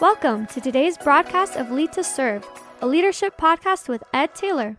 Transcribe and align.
Welcome 0.00 0.46
to 0.48 0.60
today's 0.60 0.98
broadcast 0.98 1.54
of 1.54 1.70
Lead 1.70 1.92
to 1.92 2.02
Serve, 2.02 2.44
a 2.82 2.86
leadership 2.86 3.38
podcast 3.38 3.88
with 3.88 4.02
Ed 4.12 4.34
Taylor. 4.34 4.76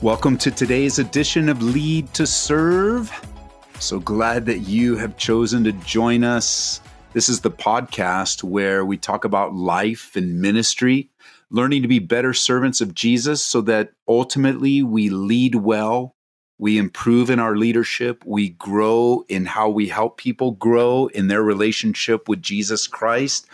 Welcome 0.00 0.38
to 0.38 0.52
today's 0.52 1.00
edition 1.00 1.48
of 1.48 1.60
Lead 1.60 2.14
to 2.14 2.28
Serve. 2.28 3.10
So 3.80 3.98
glad 3.98 4.46
that 4.46 4.60
you 4.60 4.96
have 4.98 5.16
chosen 5.16 5.64
to 5.64 5.72
join 5.72 6.22
us. 6.22 6.80
This 7.12 7.28
is 7.28 7.40
the 7.40 7.50
podcast 7.50 8.44
where 8.44 8.84
we 8.84 8.96
talk 8.96 9.24
about 9.24 9.52
life 9.52 10.14
and 10.14 10.40
ministry, 10.40 11.10
learning 11.50 11.82
to 11.82 11.88
be 11.88 11.98
better 11.98 12.32
servants 12.32 12.80
of 12.80 12.94
Jesus 12.94 13.42
so 13.42 13.62
that 13.62 13.94
ultimately 14.06 14.84
we 14.84 15.10
lead 15.10 15.56
well, 15.56 16.14
we 16.58 16.78
improve 16.78 17.28
in 17.28 17.38
our 17.38 17.56
leadership, 17.56 18.24
we 18.24 18.50
grow 18.50 19.24
in 19.28 19.44
how 19.44 19.68
we 19.68 19.88
help 19.88 20.16
people 20.16 20.52
grow 20.52 21.08
in 21.08 21.28
their 21.28 21.42
relationship 21.42 22.28
with 22.28 22.40
Jesus 22.40 22.86
Christ. 22.86 23.46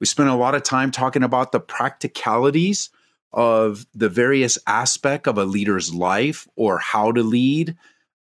We 0.00 0.06
spend 0.06 0.28
a 0.30 0.34
lot 0.34 0.54
of 0.54 0.62
time 0.62 0.90
talking 0.90 1.22
about 1.22 1.52
the 1.52 1.60
practicalities 1.60 2.90
of 3.32 3.86
the 3.94 4.08
various 4.08 4.58
aspect 4.66 5.26
of 5.26 5.36
a 5.36 5.44
leader's 5.44 5.94
life 5.94 6.48
or 6.56 6.78
how 6.78 7.12
to 7.12 7.22
lead. 7.22 7.76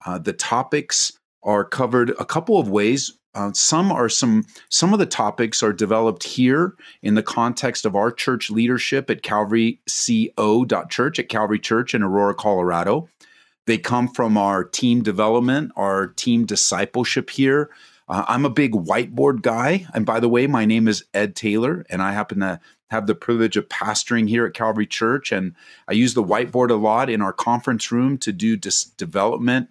Uh, 0.05 0.17
the 0.17 0.33
topics 0.33 1.13
are 1.43 1.63
covered 1.63 2.09
a 2.19 2.25
couple 2.25 2.57
of 2.59 2.69
ways. 2.69 3.13
Uh, 3.35 3.51
some 3.53 3.91
are 3.91 4.09
some 4.09 4.45
some 4.69 4.93
of 4.93 4.99
the 4.99 5.07
topics 5.07 5.63
are 5.63 5.73
developed 5.73 6.23
here 6.23 6.75
in 7.01 7.15
the 7.15 7.23
context 7.23 7.83
of 7.85 7.95
our 7.95 8.11
church 8.11 8.51
leadership 8.51 9.09
at 9.09 9.23
calvaryco.church 9.23 11.19
at 11.19 11.29
Calvary 11.29 11.59
Church 11.59 11.95
in 11.95 12.03
Aurora, 12.03 12.35
Colorado. 12.35 13.09
They 13.65 13.77
come 13.77 14.07
from 14.07 14.37
our 14.37 14.63
team 14.63 15.03
development, 15.03 15.71
our 15.75 16.07
team 16.07 16.45
discipleship 16.45 17.29
here. 17.29 17.69
Uh, 18.09 18.25
I'm 18.27 18.45
a 18.45 18.49
big 18.49 18.73
whiteboard 18.73 19.41
guy. 19.41 19.87
And 19.93 20.05
by 20.05 20.19
the 20.19 20.27
way, 20.27 20.47
my 20.47 20.65
name 20.65 20.87
is 20.87 21.05
Ed 21.13 21.35
Taylor, 21.35 21.85
and 21.89 22.01
I 22.01 22.11
happen 22.11 22.39
to 22.41 22.59
have 22.89 23.07
the 23.07 23.15
privilege 23.15 23.55
of 23.57 23.69
pastoring 23.69 24.27
here 24.27 24.45
at 24.45 24.53
Calvary 24.53 24.85
Church. 24.85 25.31
And 25.31 25.55
I 25.87 25.93
use 25.93 26.13
the 26.13 26.23
whiteboard 26.23 26.69
a 26.69 26.75
lot 26.75 27.09
in 27.09 27.21
our 27.21 27.33
conference 27.33 27.91
room 27.91 28.17
to 28.19 28.31
do 28.33 28.57
dis- 28.57 28.83
development, 28.83 29.69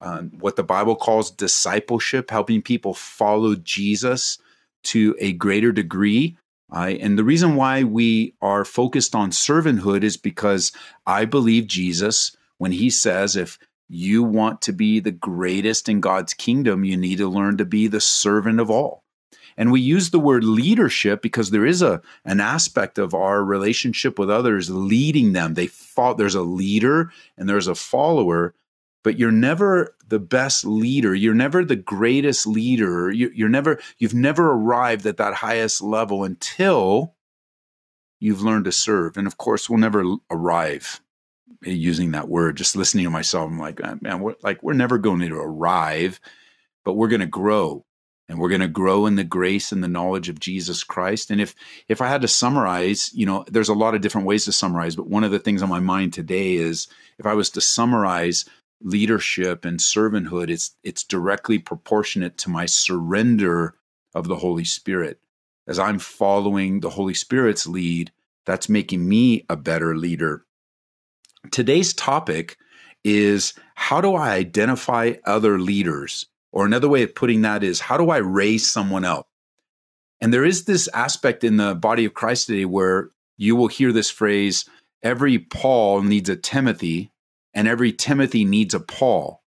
uh, 0.00 0.22
what 0.22 0.56
the 0.56 0.64
Bible 0.64 0.96
calls 0.96 1.30
discipleship, 1.30 2.30
helping 2.30 2.60
people 2.60 2.92
follow 2.92 3.54
Jesus 3.54 4.38
to 4.84 5.16
a 5.18 5.32
greater 5.32 5.72
degree. 5.72 6.36
And 6.70 7.18
the 7.18 7.24
reason 7.24 7.56
why 7.56 7.84
we 7.84 8.34
are 8.42 8.64
focused 8.64 9.14
on 9.14 9.30
servanthood 9.30 10.02
is 10.02 10.16
because 10.16 10.72
I 11.06 11.24
believe 11.24 11.66
Jesus, 11.66 12.36
when 12.58 12.72
he 12.72 12.90
says, 12.90 13.36
if 13.36 13.58
you 13.88 14.22
want 14.22 14.60
to 14.62 14.72
be 14.72 15.00
the 15.00 15.10
greatest 15.10 15.88
in 15.88 16.00
God's 16.00 16.34
kingdom, 16.34 16.84
you 16.84 16.96
need 16.96 17.18
to 17.18 17.28
learn 17.28 17.56
to 17.56 17.64
be 17.64 17.86
the 17.86 18.00
servant 18.00 18.60
of 18.60 18.70
all. 18.70 19.02
And 19.56 19.72
we 19.72 19.80
use 19.80 20.10
the 20.10 20.20
word 20.20 20.44
leadership 20.44 21.20
because 21.20 21.50
there 21.50 21.66
is 21.66 21.82
a 21.82 22.00
an 22.24 22.38
aspect 22.38 22.96
of 22.96 23.12
our 23.12 23.42
relationship 23.42 24.18
with 24.18 24.30
others 24.30 24.70
leading 24.70 25.32
them. 25.32 25.54
They 25.54 25.66
fall, 25.66 26.14
there's 26.14 26.36
a 26.36 26.42
leader 26.42 27.10
and 27.36 27.48
there's 27.48 27.66
a 27.66 27.74
follower, 27.74 28.54
but 29.02 29.18
you're 29.18 29.32
never 29.32 29.96
the 30.06 30.20
best 30.20 30.64
leader. 30.64 31.12
You're 31.12 31.34
never 31.34 31.64
the 31.64 31.76
greatest 31.76 32.46
leader. 32.46 33.10
You, 33.10 33.32
you're 33.34 33.48
never 33.48 33.80
you've 33.98 34.14
never 34.14 34.52
arrived 34.52 35.04
at 35.06 35.16
that 35.16 35.34
highest 35.34 35.82
level 35.82 36.22
until 36.22 37.16
you've 38.20 38.42
learned 38.42 38.66
to 38.66 38.72
serve. 38.72 39.16
And 39.16 39.26
of 39.26 39.38
course, 39.38 39.68
we'll 39.68 39.80
never 39.80 40.04
arrive 40.30 41.00
using 41.62 42.12
that 42.12 42.28
word, 42.28 42.56
just 42.56 42.76
listening 42.76 43.04
to 43.04 43.10
myself, 43.10 43.50
I'm 43.50 43.58
like, 43.58 43.80
man, 44.02 44.20
we're 44.20 44.36
like 44.42 44.62
we're 44.62 44.74
never 44.74 44.98
going 44.98 45.20
to 45.20 45.36
arrive, 45.36 46.20
but 46.84 46.94
we're 46.94 47.08
going 47.08 47.20
to 47.20 47.26
grow, 47.26 47.84
and 48.28 48.38
we're 48.38 48.48
going 48.48 48.60
to 48.60 48.68
grow 48.68 49.06
in 49.06 49.16
the 49.16 49.24
grace 49.24 49.72
and 49.72 49.82
the 49.82 49.88
knowledge 49.88 50.28
of 50.28 50.40
Jesus 50.40 50.84
Christ. 50.84 51.30
And 51.30 51.40
if 51.40 51.54
if 51.88 52.00
I 52.00 52.08
had 52.08 52.22
to 52.22 52.28
summarize, 52.28 53.10
you 53.14 53.26
know, 53.26 53.44
there's 53.48 53.68
a 53.68 53.74
lot 53.74 53.94
of 53.94 54.00
different 54.00 54.26
ways 54.26 54.44
to 54.44 54.52
summarize, 54.52 54.96
but 54.96 55.08
one 55.08 55.24
of 55.24 55.30
the 55.30 55.38
things 55.38 55.62
on 55.62 55.68
my 55.68 55.80
mind 55.80 56.12
today 56.12 56.54
is 56.54 56.88
if 57.18 57.26
I 57.26 57.34
was 57.34 57.50
to 57.50 57.60
summarize 57.60 58.44
leadership 58.80 59.64
and 59.64 59.80
servanthood, 59.80 60.50
it's 60.50 60.76
it's 60.82 61.02
directly 61.04 61.58
proportionate 61.58 62.38
to 62.38 62.50
my 62.50 62.66
surrender 62.66 63.74
of 64.14 64.28
the 64.28 64.36
Holy 64.36 64.64
Spirit. 64.64 65.20
As 65.66 65.78
I'm 65.78 65.98
following 65.98 66.80
the 66.80 66.90
Holy 66.90 67.14
Spirit's 67.14 67.66
lead, 67.66 68.12
that's 68.46 68.68
making 68.68 69.06
me 69.06 69.44
a 69.50 69.56
better 69.56 69.96
leader 69.96 70.46
Today's 71.50 71.92
topic 71.94 72.56
is 73.04 73.54
how 73.74 74.00
do 74.00 74.14
I 74.14 74.34
identify 74.34 75.14
other 75.24 75.58
leaders? 75.58 76.26
Or 76.52 76.64
another 76.64 76.88
way 76.88 77.02
of 77.02 77.14
putting 77.14 77.42
that 77.42 77.62
is 77.62 77.80
how 77.80 77.96
do 77.96 78.10
I 78.10 78.18
raise 78.18 78.68
someone 78.68 79.04
up? 79.04 79.28
And 80.20 80.32
there 80.32 80.44
is 80.44 80.64
this 80.64 80.88
aspect 80.94 81.44
in 81.44 81.58
the 81.58 81.74
body 81.74 82.04
of 82.04 82.14
Christ 82.14 82.46
today 82.46 82.64
where 82.64 83.10
you 83.36 83.54
will 83.54 83.68
hear 83.68 83.92
this 83.92 84.10
phrase 84.10 84.68
every 85.02 85.38
Paul 85.38 86.02
needs 86.02 86.28
a 86.28 86.36
Timothy, 86.36 87.12
and 87.54 87.68
every 87.68 87.92
Timothy 87.92 88.44
needs 88.44 88.74
a 88.74 88.80
Paul. 88.80 89.42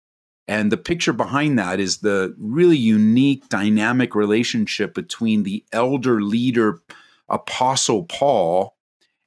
And 0.46 0.70
the 0.70 0.76
picture 0.76 1.12
behind 1.12 1.58
that 1.58 1.80
is 1.80 1.98
the 1.98 2.34
really 2.38 2.76
unique 2.76 3.48
dynamic 3.48 4.14
relationship 4.14 4.94
between 4.94 5.42
the 5.42 5.64
elder 5.72 6.20
leader, 6.20 6.80
Apostle 7.28 8.04
Paul, 8.04 8.76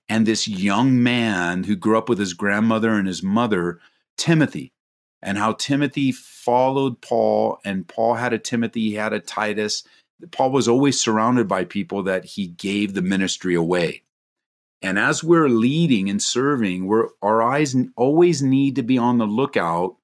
and 0.10 0.26
this 0.26 0.48
young 0.48 1.02
man 1.02 1.64
who 1.64 1.76
grew 1.76 1.98
up 1.98 2.10
with 2.10 2.20
his 2.20 2.34
grandmother 2.34 2.92
and 2.92 3.08
his 3.08 3.24
mother, 3.24 3.80
Timothy, 4.18 4.74
and 5.22 5.38
how 5.38 5.54
Timothy 5.54 6.12
followed 6.12 7.02
Paul, 7.02 7.60
and 7.64 7.88
Paul 7.88 8.16
had 8.16 8.34
a 8.34 8.38
Timothy, 8.38 8.90
he 8.90 8.94
had 8.96 9.14
a 9.14 9.20
Titus. 9.20 9.84
Paul 10.32 10.52
was 10.52 10.68
always 10.68 11.00
surrounded 11.00 11.48
by 11.48 11.64
people 11.64 12.04
that 12.04 12.26
he 12.26 12.48
gave 12.48 12.94
the 12.94 13.02
ministry 13.02 13.56
away. 13.56 14.04
And 14.82 15.00
as 15.00 15.24
we're 15.24 15.48
leading 15.48 16.10
and 16.10 16.22
serving, 16.22 16.86
we're, 16.86 17.08
our 17.22 17.42
eyes 17.42 17.74
always 17.96 18.44
need 18.44 18.76
to 18.76 18.84
be 18.84 18.98
on 18.98 19.18
the 19.18 19.26
lookout 19.26 19.96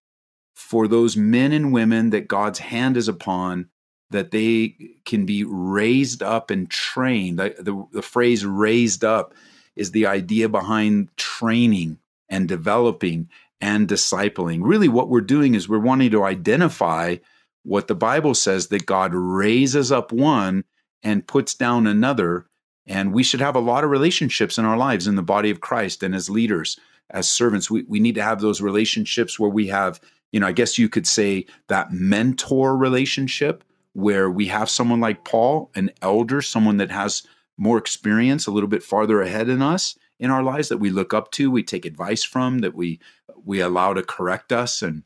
for 0.56 0.88
those 0.88 1.18
men 1.18 1.52
and 1.52 1.74
women 1.74 2.12
that 2.12 2.30
God's 2.30 2.60
hand 2.60 2.96
is 2.96 3.10
upon, 3.10 3.70
that 4.10 4.32
they 4.32 4.76
can 5.06 5.26
be 5.26 5.44
raised 5.44 6.24
up 6.24 6.50
and 6.50 6.70
trained. 6.70 7.40
The, 7.40 7.56
the, 7.60 7.88
the 7.92 8.02
phrase 8.02 8.46
raised 8.46 9.04
up 9.04 9.34
is 9.80 9.92
the 9.92 10.06
idea 10.06 10.50
behind 10.50 11.16
training 11.16 11.98
and 12.28 12.48
developing 12.48 13.30
and 13.62 13.88
discipling. 13.88 14.60
Really, 14.62 14.88
what 14.88 15.10
we're 15.10 15.22
doing 15.22 15.56
is 15.56 15.68
we're 15.68 15.80
wanting 15.80 16.12
to 16.12 16.24
identify 16.24 17.18
what 17.64 17.88
the 17.88 17.96
Bible 17.96 18.34
says 18.34 18.68
that 18.68 18.86
God 18.86 19.14
raises 19.14 19.92
up 19.92 20.12
one 20.12 20.64
and 21.02 21.28
puts 21.28 21.54
down 21.54 21.88
another. 21.88 22.46
And 22.86 23.14
we 23.14 23.24
should 23.24 23.42
have 23.42 23.56
a 23.56 23.60
lot 23.60 23.84
of 23.84 23.90
relationships 23.90 24.58
in 24.58 24.66
our 24.66 24.78
lives 24.78 25.08
in 25.08 25.16
the 25.16 25.22
body 25.22 25.50
of 25.50 25.62
Christ 25.62 26.04
and 26.04 26.14
as 26.14 26.30
leaders, 26.30 26.80
as 27.10 27.30
servants. 27.30 27.70
We, 27.70 27.84
we 27.84 28.00
need 28.00 28.16
to 28.16 28.24
have 28.24 28.42
those 28.42 28.62
relationships 28.62 29.40
where 29.40 29.50
we 29.50 29.68
have, 29.68 30.02
you 30.32 30.40
know, 30.40 30.48
I 30.48 30.52
guess 30.52 30.78
you 30.78 30.90
could 30.90 31.08
say 31.08 31.46
that 31.68 31.92
mentor 31.92 32.76
relationship 32.76 33.64
where 33.94 34.30
we 34.30 34.48
have 34.48 34.70
someone 34.70 35.00
like 35.00 35.26
Paul, 35.26 35.72
an 35.76 35.92
elder, 36.02 36.42
someone 36.42 36.78
that 36.78 36.92
has 36.92 37.24
more 37.60 37.78
experience, 37.78 38.48
a 38.48 38.52
little 38.52 38.70
bit 38.70 38.84
farther 38.84 39.22
ahead 39.22 39.50
in 39.50 39.62
us 39.62 39.98
in 40.20 40.32
our 40.32 40.44
lives 40.44 40.70
that 40.70 40.78
we 40.78 40.90
look 40.90 41.14
up 41.14 41.32
to, 41.32 41.50
we 41.50 41.64
take 41.64 41.86
advice 41.86 42.24
from, 42.24 42.60
that 42.60 42.76
we 42.76 43.00
we 43.44 43.62
allow 43.62 43.94
to 43.94 44.04
correct 44.04 44.52
us 44.52 44.82
and 44.82 45.04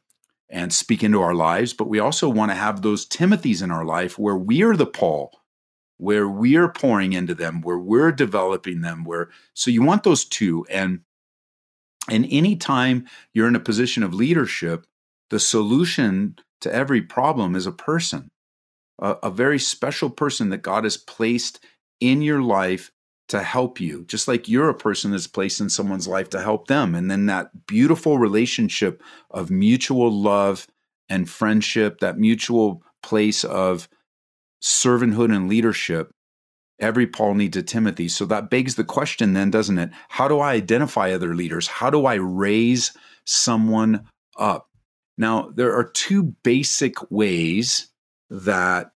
and 0.50 0.72
speak 0.74 1.04
into 1.04 1.22
our 1.22 1.34
lives. 1.34 1.74
But 1.74 1.90
we 1.90 2.00
also 2.00 2.30
want 2.30 2.52
to 2.52 2.56
have 2.56 2.82
those 2.82 3.08
Timothys 3.08 3.64
in 3.64 3.72
our 3.72 3.86
life 3.86 4.20
where 4.20 4.36
we're 4.36 4.76
the 4.76 4.86
Paul, 4.86 5.32
where 5.98 6.28
we're 6.28 6.70
pouring 6.70 7.14
into 7.14 7.34
them, 7.34 7.62
where 7.62 7.78
we're 7.78 8.12
developing 8.12 8.82
them, 8.82 9.04
where 9.04 9.30
so 9.54 9.72
you 9.72 9.82
want 9.82 10.04
those 10.04 10.26
two. 10.26 10.66
And 10.70 11.02
and 12.10 12.28
anytime 12.30 13.08
you're 13.34 13.48
in 13.48 13.56
a 13.56 13.62
position 13.62 14.04
of 14.04 14.14
leadership, 14.14 14.86
the 15.30 15.40
solution 15.40 16.36
to 16.62 16.74
every 16.74 17.02
problem 17.02 17.56
is 17.56 17.66
a 17.66 17.72
person, 17.72 18.30
a, 19.00 19.16
a 19.24 19.30
very 19.30 19.60
special 19.60 20.10
person 20.10 20.50
that 20.50 20.62
God 20.62 20.84
has 20.84 20.98
placed 20.98 21.64
in 22.00 22.22
your 22.22 22.42
life 22.42 22.92
to 23.30 23.42
help 23.42 23.80
you, 23.80 24.06
just 24.06 24.28
like 24.28 24.48
you're 24.48 24.70
a 24.70 24.76
person 24.76 25.12
that's 25.12 25.28
placed 25.28 25.62
in 25.62 25.70
someone's 25.70 26.08
life 26.08 26.30
to 26.32 26.42
help 26.42 26.68
them. 26.68 26.94
And 26.94 27.10
then 27.10 27.26
that 27.28 27.66
beautiful 27.68 28.18
relationship 28.20 29.02
of 29.32 29.50
mutual 29.50 30.12
love 30.12 30.68
and 31.10 31.30
friendship, 31.30 32.00
that 32.00 32.18
mutual 32.18 32.84
place 33.02 33.44
of 33.44 33.88
servanthood 34.62 35.36
and 35.36 35.50
leadership. 35.50 36.12
Every 36.80 37.08
Paul 37.08 37.36
needs 37.36 37.56
a 37.56 37.62
Timothy. 37.62 38.08
So 38.08 38.26
that 38.26 38.50
begs 38.50 38.76
the 38.76 38.84
question, 38.84 39.34
then, 39.34 39.52
doesn't 39.52 39.78
it? 39.78 39.92
How 40.10 40.28
do 40.28 40.40
I 40.40 40.54
identify 40.54 41.12
other 41.12 41.36
leaders? 41.36 41.68
How 41.68 41.90
do 41.90 42.06
I 42.06 42.16
raise 42.16 42.92
someone 43.26 44.06
up? 44.38 44.70
Now, 45.18 45.52
there 45.56 45.76
are 45.76 45.84
two 45.84 46.34
basic 46.44 47.12
ways 47.12 47.90
that 48.30 48.93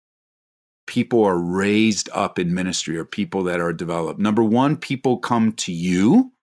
people 0.88 1.24
are 1.25 1.39
raised 1.39 2.10
up 2.13 2.39
in 2.39 2.54
ministry 2.56 2.98
or 2.98 3.06
people 3.06 3.44
that 3.45 3.62
are 3.62 3.74
developed. 3.74 4.19
Number 4.19 4.44
one, 4.44 4.78
people 4.78 5.19
come 5.19 5.54
to 5.54 5.74
you. 5.74 6.34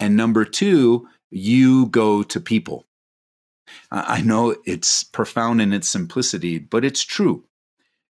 And 0.00 0.16
number 0.16 0.44
two, 0.44 1.08
you 1.30 1.86
go 1.88 2.22
to 2.24 2.40
people. 2.40 2.86
I 3.92 4.22
know 4.22 4.56
it's 4.66 5.04
profound 5.04 5.60
in 5.62 5.72
its 5.72 5.88
simplicity, 5.88 6.58
but 6.58 6.84
it's 6.84 7.02
true. 7.04 7.44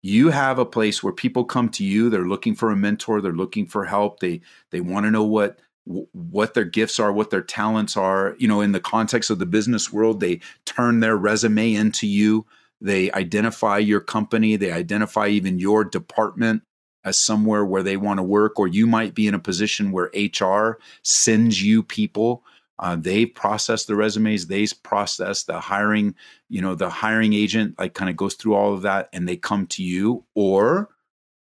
you 0.02 0.30
have 0.32 0.60
a 0.60 0.66
place 0.66 1.04
where 1.04 1.14
people 1.14 1.44
come 1.46 1.70
to 1.70 1.84
you 1.84 2.10
they're 2.10 2.28
looking 2.28 2.56
for 2.56 2.72
a 2.72 2.76
mentor 2.76 3.22
they're 3.22 3.34
looking 3.34 3.66
for 3.68 3.86
help 3.86 4.20
they 4.20 4.42
they 4.72 4.82
want 4.82 5.06
to 5.06 5.12
know 5.12 5.24
what 5.24 5.60
what 5.86 6.54
their 6.54 6.66
gifts 6.66 7.00
are 7.00 7.12
what 7.12 7.32
their 7.32 7.42
talents 7.42 7.98
are 7.98 8.36
you 8.40 8.48
know 8.48 8.62
in 8.62 8.72
the 8.72 8.80
context 8.80 9.30
of 9.30 9.40
the 9.40 9.46
business 9.46 9.92
world 9.92 10.20
they 10.22 10.40
turn 10.66 11.02
their 11.02 11.18
resume 11.18 11.74
into 11.74 12.08
you 12.08 12.46
they 12.84 13.10
identify 13.14 13.78
your 13.78 14.02
company. 14.02 14.58
They 14.58 14.72
identify 14.72 15.30
even 15.30 15.58
your 15.58 15.86
department 15.86 16.64
as 17.06 17.18
somewhere 17.18 17.64
where 17.66 17.82
they 17.82 17.96
want 17.96 18.20
to 18.20 18.24
work 18.24 18.60
or 18.60 18.68
you 18.68 18.86
might 18.86 19.16
be 19.16 19.26
in 19.26 19.34
a 19.34 19.40
position 19.40 19.92
where 19.92 20.12
hr 20.40 20.78
sends 21.02 21.64
you 21.64 21.82
people. 21.82 22.44
Uh, 22.80 22.98
they 22.98 23.26
process 23.26 23.86
the 23.86 23.96
resumes 23.96 24.48
they 24.48 24.68
process 24.84 25.44
the 25.44 25.60
hiring 25.60 26.16
you 26.50 26.60
know 26.60 26.76
the 26.76 26.90
hiring 26.90 27.32
agent 27.32 27.76
like 27.78 27.94
kind 27.94 28.10
of 28.10 28.18
goes 28.18 28.34
through 28.34 28.56
all 28.56 28.74
of 28.74 28.82
that 28.82 29.08
and 29.14 29.30
they 29.30 29.38
come 29.38 29.66
to 29.68 29.84
you 29.84 30.26
or 30.36 30.90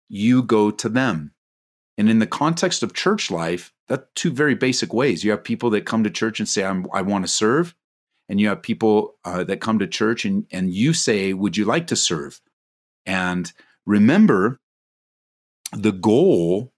you 0.10 0.44
go 0.44 0.70
to 0.70 0.90
them. 0.90 1.32
And 1.98 2.10
in 2.10 2.20
the 2.20 2.28
context 2.28 2.84
of 2.84 2.94
church 2.94 3.32
life 3.32 3.74
that's 3.88 4.06
two 4.14 4.32
very 4.32 4.56
basic 4.56 4.94
ways. 4.94 5.24
You 5.24 5.32
have 5.32 5.44
people 5.44 5.72
that 5.72 5.86
come 5.86 6.04
to 6.04 6.10
church 6.12 6.40
and 6.40 6.48
say 6.48 6.64
i 6.64 7.02
want 7.02 7.26
to 7.26 7.32
serve 7.32 7.74
and 8.32 8.42
you 8.42 8.48
have 8.48 8.64
people 8.64 9.16
uh, 9.26 9.44
that 9.44 9.62
come 9.62 9.78
to 9.80 9.88
church 9.88 10.26
and, 10.26 10.48
and 10.52 10.74
you 10.74 10.94
say 10.94 11.34
would 11.34 11.58
you 11.58 11.66
like 11.66 11.88
to 11.88 11.96
serve 11.96 12.42
and 13.06 13.54
remember 13.86 14.58
the 15.74 15.92
goal 15.92 16.72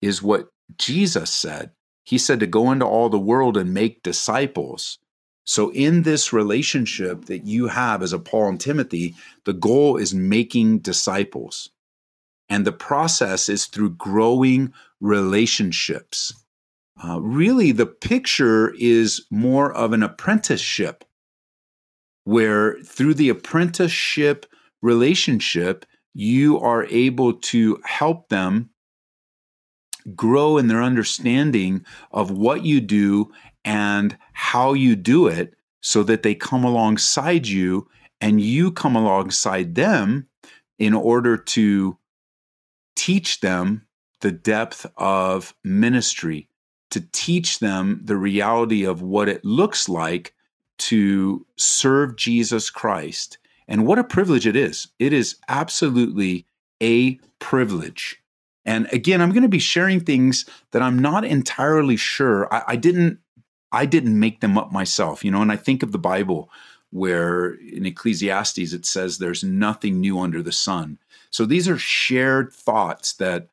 is 0.00 0.22
what 0.22 0.48
jesus 0.76 1.34
said 1.34 1.72
he 2.08 2.16
said 2.16 2.40
to 2.40 2.46
go 2.46 2.72
into 2.72 2.86
all 2.86 3.10
the 3.10 3.18
world 3.18 3.58
and 3.58 3.74
make 3.74 4.02
disciples. 4.02 4.98
So, 5.44 5.70
in 5.72 6.04
this 6.04 6.32
relationship 6.32 7.26
that 7.26 7.44
you 7.44 7.66
have 7.66 8.02
as 8.02 8.14
a 8.14 8.18
Paul 8.18 8.48
and 8.48 8.58
Timothy, 8.58 9.14
the 9.44 9.52
goal 9.52 9.98
is 9.98 10.14
making 10.14 10.78
disciples. 10.78 11.68
And 12.48 12.66
the 12.66 12.72
process 12.72 13.50
is 13.50 13.66
through 13.66 13.90
growing 13.90 14.72
relationships. 15.02 16.32
Uh, 17.02 17.20
really, 17.20 17.72
the 17.72 17.86
picture 17.86 18.74
is 18.78 19.26
more 19.30 19.72
of 19.72 19.92
an 19.92 20.02
apprenticeship, 20.02 21.04
where 22.24 22.78
through 22.80 23.14
the 23.14 23.28
apprenticeship 23.28 24.46
relationship, 24.82 25.86
you 26.14 26.58
are 26.58 26.84
able 26.86 27.32
to 27.32 27.80
help 27.84 28.28
them 28.28 28.70
grow 30.14 30.58
in 30.58 30.68
their 30.68 30.82
understanding 30.82 31.84
of 32.10 32.30
what 32.30 32.64
you 32.64 32.80
do 32.80 33.30
and 33.64 34.16
how 34.32 34.72
you 34.72 34.96
do 34.96 35.26
it 35.26 35.54
so 35.80 36.02
that 36.02 36.22
they 36.22 36.34
come 36.34 36.64
alongside 36.64 37.46
you 37.46 37.86
and 38.20 38.40
you 38.40 38.72
come 38.72 38.96
alongside 38.96 39.74
them 39.74 40.26
in 40.78 40.94
order 40.94 41.36
to 41.36 41.98
teach 42.96 43.40
them 43.40 43.86
the 44.20 44.32
depth 44.32 44.86
of 44.96 45.54
ministry, 45.62 46.48
to 46.90 47.00
teach 47.12 47.58
them 47.58 48.00
the 48.02 48.16
reality 48.16 48.84
of 48.84 49.02
what 49.02 49.28
it 49.28 49.44
looks 49.44 49.88
like 49.88 50.34
to 50.78 51.44
serve 51.56 52.16
Jesus 52.16 52.70
Christ. 52.70 53.38
And 53.66 53.86
what 53.86 53.98
a 53.98 54.04
privilege 54.04 54.46
it 54.46 54.56
is. 54.56 54.88
It 54.98 55.12
is 55.12 55.36
absolutely 55.48 56.46
a 56.82 57.18
privilege. 57.38 58.22
And 58.64 58.88
again, 58.92 59.20
I'm 59.20 59.32
going 59.32 59.42
to 59.42 59.48
be 59.48 59.58
sharing 59.58 60.00
things 60.00 60.44
that 60.72 60.82
I'm 60.82 60.98
not 60.98 61.24
entirely 61.24 61.96
sure. 61.96 62.52
I, 62.52 62.62
I 62.68 62.76
didn't 62.76 63.18
I 63.70 63.84
didn't 63.84 64.18
make 64.18 64.40
them 64.40 64.56
up 64.56 64.72
myself, 64.72 65.22
you 65.22 65.30
know, 65.30 65.42
and 65.42 65.52
I 65.52 65.56
think 65.56 65.82
of 65.82 65.92
the 65.92 65.98
Bible 65.98 66.50
where 66.90 67.50
in 67.54 67.84
Ecclesiastes 67.84 68.72
it 68.72 68.86
says 68.86 69.18
there's 69.18 69.44
nothing 69.44 70.00
new 70.00 70.18
under 70.18 70.42
the 70.42 70.52
sun. 70.52 70.98
So 71.30 71.44
these 71.44 71.68
are 71.68 71.76
shared 71.76 72.52
thoughts 72.52 73.12
that, 73.14 73.48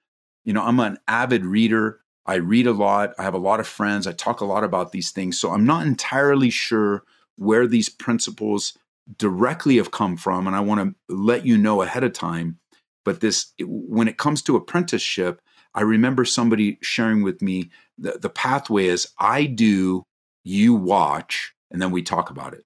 you 0.45 0.53
know, 0.53 0.63
I'm 0.63 0.79
an 0.79 0.97
avid 1.07 1.45
reader. 1.45 1.99
I 2.25 2.35
read 2.35 2.67
a 2.67 2.71
lot. 2.71 3.13
I 3.19 3.23
have 3.23 3.33
a 3.33 3.39
lot 3.39 3.59
of 3.59 3.67
friends. 3.67 4.07
I 4.07 4.11
talk 4.11 4.41
a 4.41 4.45
lot 4.45 4.63
about 4.63 4.91
these 4.91 5.11
things. 5.11 5.39
So 5.39 5.51
I'm 5.51 5.65
not 5.65 5.85
entirely 5.85 6.49
sure 6.49 7.03
where 7.35 7.67
these 7.67 7.89
principles 7.89 8.77
directly 9.17 9.77
have 9.77 9.91
come 9.91 10.17
from. 10.17 10.47
And 10.47 10.55
I 10.55 10.61
want 10.61 10.95
to 11.09 11.15
let 11.15 11.45
you 11.45 11.57
know 11.57 11.81
ahead 11.81 12.03
of 12.03 12.13
time 12.13 12.59
but 13.05 13.21
this, 13.21 13.53
when 13.61 14.09
it 14.09 14.17
comes 14.17 14.41
to 14.41 14.57
apprenticeship, 14.57 15.39
I 15.73 15.81
remember 15.81 16.25
somebody 16.25 16.79
sharing 16.81 17.21
with 17.21 17.41
me 17.41 17.69
the, 17.97 18.17
the 18.19 18.29
pathway 18.29 18.87
is 18.87 19.07
I 19.19 19.45
do, 19.45 20.03
you 20.43 20.73
watch, 20.73 21.53
and 21.71 21.81
then 21.81 21.91
we 21.91 22.01
talk 22.01 22.29
about 22.29 22.53
it. 22.53 22.65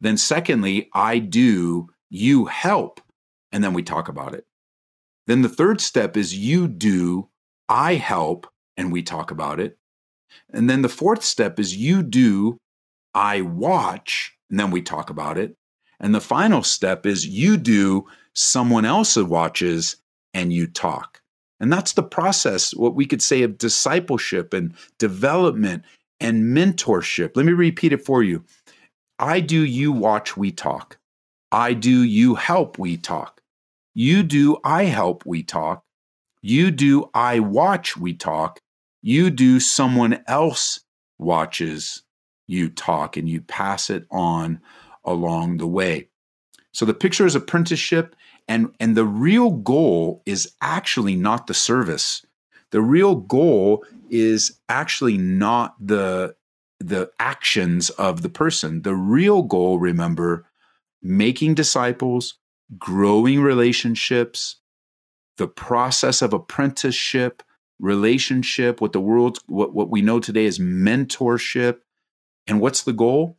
Then, 0.00 0.16
secondly, 0.16 0.90
I 0.92 1.20
do, 1.20 1.88
you 2.10 2.46
help, 2.46 3.00
and 3.52 3.62
then 3.62 3.72
we 3.72 3.84
talk 3.84 4.08
about 4.08 4.34
it. 4.34 4.44
Then 5.28 5.42
the 5.42 5.48
third 5.48 5.80
step 5.80 6.16
is 6.16 6.36
you 6.36 6.66
do, 6.66 7.28
I 7.68 7.94
help, 7.94 8.48
and 8.76 8.92
we 8.92 9.02
talk 9.02 9.30
about 9.30 9.60
it. 9.60 9.78
And 10.52 10.68
then 10.68 10.82
the 10.82 10.88
fourth 10.88 11.22
step 11.22 11.58
is 11.60 11.76
you 11.76 12.02
do, 12.02 12.58
I 13.14 13.42
watch, 13.42 14.36
and 14.50 14.58
then 14.58 14.70
we 14.70 14.82
talk 14.82 15.10
about 15.10 15.38
it. 15.38 15.56
And 16.00 16.14
the 16.14 16.20
final 16.20 16.62
step 16.62 17.06
is 17.06 17.26
you 17.26 17.56
do, 17.56 18.06
someone 18.34 18.84
else 18.84 19.16
watches 19.16 19.96
and 20.34 20.52
you 20.52 20.66
talk. 20.66 21.20
And 21.60 21.72
that's 21.72 21.92
the 21.92 22.02
process, 22.02 22.74
what 22.74 22.96
we 22.96 23.06
could 23.06 23.22
say 23.22 23.42
of 23.42 23.58
discipleship 23.58 24.52
and 24.52 24.74
development 24.98 25.84
and 26.18 26.56
mentorship. 26.56 27.36
Let 27.36 27.46
me 27.46 27.52
repeat 27.52 27.92
it 27.92 28.04
for 28.04 28.22
you. 28.22 28.44
I 29.18 29.40
do, 29.40 29.64
you 29.64 29.92
watch, 29.92 30.36
we 30.36 30.50
talk. 30.50 30.98
I 31.52 31.74
do, 31.74 32.02
you 32.02 32.34
help, 32.34 32.78
we 32.78 32.96
talk. 32.96 33.42
You 33.94 34.22
do, 34.22 34.56
I 34.64 34.84
help, 34.84 35.24
we 35.26 35.42
talk. 35.42 35.84
You 36.40 36.70
do, 36.70 37.10
I 37.14 37.38
watch, 37.38 37.96
we 37.96 38.14
talk. 38.14 38.58
You 39.02 39.30
do, 39.30 39.60
someone 39.60 40.22
else 40.26 40.80
watches, 41.18 42.02
you 42.46 42.68
talk, 42.68 43.16
and 43.16 43.28
you 43.28 43.40
pass 43.40 43.90
it 43.90 44.06
on 44.10 44.60
along 45.04 45.56
the 45.56 45.66
way. 45.66 46.08
So 46.72 46.84
the 46.84 46.94
picture 46.94 47.26
is 47.26 47.34
apprenticeship 47.34 48.16
and 48.48 48.74
and 48.80 48.96
the 48.96 49.04
real 49.04 49.50
goal 49.50 50.22
is 50.26 50.52
actually 50.60 51.16
not 51.16 51.46
the 51.46 51.54
service. 51.54 52.24
The 52.70 52.80
real 52.80 53.16
goal 53.16 53.84
is 54.10 54.58
actually 54.68 55.18
not 55.18 55.74
the 55.78 56.34
the 56.80 57.10
actions 57.20 57.90
of 57.90 58.22
the 58.22 58.28
person. 58.28 58.82
The 58.82 58.94
real 58.94 59.42
goal, 59.42 59.78
remember, 59.78 60.46
making 61.00 61.54
disciples, 61.54 62.34
growing 62.78 63.40
relationships, 63.40 64.56
the 65.36 65.46
process 65.46 66.22
of 66.22 66.32
apprenticeship, 66.32 67.42
relationship, 67.82 68.80
what 68.80 68.92
the 68.92 69.00
world 69.00 69.38
what, 69.46 69.74
what 69.74 69.90
we 69.90 70.00
know 70.00 70.20
today 70.20 70.46
is 70.46 70.58
mentorship. 70.58 71.80
And 72.46 72.60
what's 72.60 72.82
the 72.82 72.92
goal? 72.94 73.36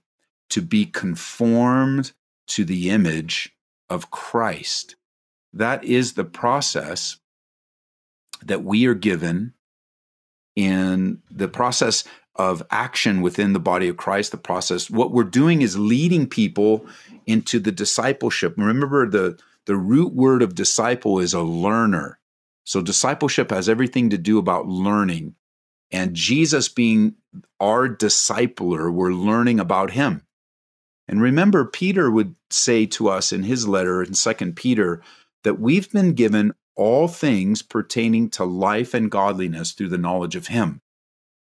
To 0.52 0.62
be 0.62 0.86
conformed 0.86 2.12
to 2.48 2.64
the 2.66 2.92
image 2.92 3.56
of 3.90 4.12
Christ. 4.12 4.96
That 5.54 5.84
is 5.84 6.14
the 6.14 6.26
process 6.26 7.18
that 8.44 8.64
we 8.64 8.86
are 8.86 8.94
given 8.94 9.54
in 10.56 11.22
the 11.32 11.48
process 11.48 12.04
of 12.36 12.64
action 12.70 13.22
within 13.22 13.54
the 13.54 13.60
body 13.60 13.88
of 13.88 13.98
Christ, 13.98 14.32
the 14.32 14.38
process. 14.38 14.90
What 14.90 15.12
we're 15.12 15.24
doing 15.24 15.62
is 15.62 15.78
leading 15.78 16.28
people 16.28 16.86
into 17.26 17.60
the 17.60 17.72
discipleship. 17.72 18.56
Remember, 18.58 19.08
the, 19.08 19.40
the 19.66 19.76
root 19.76 20.14
word 20.14 20.42
of 20.42 20.56
disciple 20.56 21.20
is 21.20 21.34
a 21.34 21.42
learner. 21.42 22.20
So 22.64 22.82
discipleship 22.82 23.52
has 23.52 23.68
everything 23.68 24.10
to 24.12 24.18
do 24.18 24.38
about 24.38 24.68
learning. 24.68 25.36
And 25.92 26.16
Jesus 26.16 26.70
being 26.70 27.16
our 27.60 27.88
discipler, 27.88 28.92
we're 28.92 29.14
learning 29.14 29.60
about 29.60 29.92
him. 29.92 30.24
And 31.08 31.22
remember, 31.22 31.66
Peter 31.66 32.10
would 32.10 32.36
say 32.50 32.86
to 32.88 33.10
us 33.10 33.34
in 33.34 33.44
his 33.44 33.68
letter 33.68 34.02
in 34.02 34.14
Second 34.14 34.56
Peter 34.56 35.02
that 35.44 35.60
we've 35.60 35.92
been 35.92 36.14
given 36.14 36.54
all 36.76 37.08
things 37.08 37.62
pertaining 37.62 38.30
to 38.32 38.46
life 38.46 38.94
and 38.94 39.12
godliness 39.12 39.74
through 39.74 39.90
the 39.90 39.98
knowledge 39.98 40.36
of 40.36 40.48
him. 40.48 40.82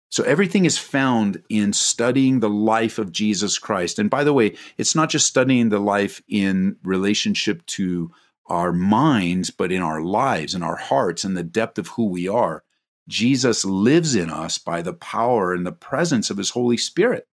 So 0.10 0.24
everything 0.24 0.66
is 0.66 0.78
found 0.78 1.42
in 1.50 1.74
studying 1.74 2.40
the 2.40 2.50
life 2.50 3.00
of 3.00 3.12
Jesus 3.12 3.58
Christ. 3.58 4.00
And 4.00 4.10
by 4.10 4.24
the 4.24 4.34
way, 4.34 4.56
it's 4.78 4.96
not 4.96 5.10
just 5.10 5.28
studying 5.28 5.70
the 5.70 5.80
life 5.80 6.22
in 6.28 6.78
relationship 6.84 7.66
to 7.68 8.12
our 8.48 8.72
minds, 8.72 9.50
but 9.50 9.72
in 9.72 9.82
our 9.82 10.02
lives, 10.02 10.54
in 10.54 10.64
our 10.64 10.76
hearts, 10.76 11.24
and 11.24 11.36
the 11.36 11.44
depth 11.44 11.78
of 11.78 11.90
who 11.90 12.06
we 12.06 12.28
are. 12.28 12.64
Jesus 13.08 13.66
lives 13.66 14.16
in 14.16 14.30
us 14.30 14.58
by 14.58 14.82
the 14.82 14.94
power 14.94 15.54
and 15.54 15.66
the 15.66 15.72
presence 15.72 16.30
of 16.30 16.38
his 16.38 16.52
Holy 16.52 16.78
Spirit. 16.78 17.28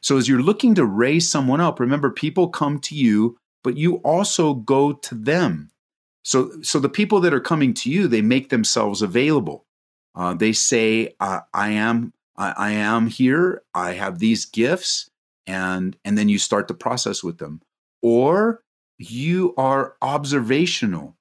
So 0.00 0.16
as 0.16 0.28
you're 0.28 0.42
looking 0.42 0.74
to 0.76 0.84
raise 0.84 1.28
someone 1.28 1.60
up, 1.60 1.80
remember 1.80 2.10
people 2.10 2.48
come 2.48 2.78
to 2.80 2.94
you, 2.94 3.36
but 3.62 3.76
you 3.76 3.96
also 3.96 4.54
go 4.54 4.92
to 4.92 5.14
them. 5.14 5.70
So, 6.22 6.62
so 6.62 6.78
the 6.78 6.88
people 6.88 7.20
that 7.20 7.34
are 7.34 7.40
coming 7.40 7.74
to 7.74 7.90
you, 7.90 8.06
they 8.06 8.22
make 8.22 8.50
themselves 8.50 9.02
available. 9.02 9.66
Uh, 10.14 10.34
they 10.34 10.52
say, 10.52 11.14
I, 11.18 11.40
I 11.52 11.70
am, 11.70 12.12
I, 12.36 12.54
I 12.56 12.70
am 12.72 13.06
here. 13.06 13.62
I 13.74 13.92
have 13.92 14.18
these 14.18 14.44
gifts, 14.44 15.10
and 15.46 15.96
and 16.04 16.18
then 16.18 16.28
you 16.28 16.38
start 16.38 16.68
the 16.68 16.74
process 16.74 17.22
with 17.22 17.38
them. 17.38 17.62
Or 18.02 18.62
you 19.00 19.54
are 19.56 19.96
observational. 20.02 21.16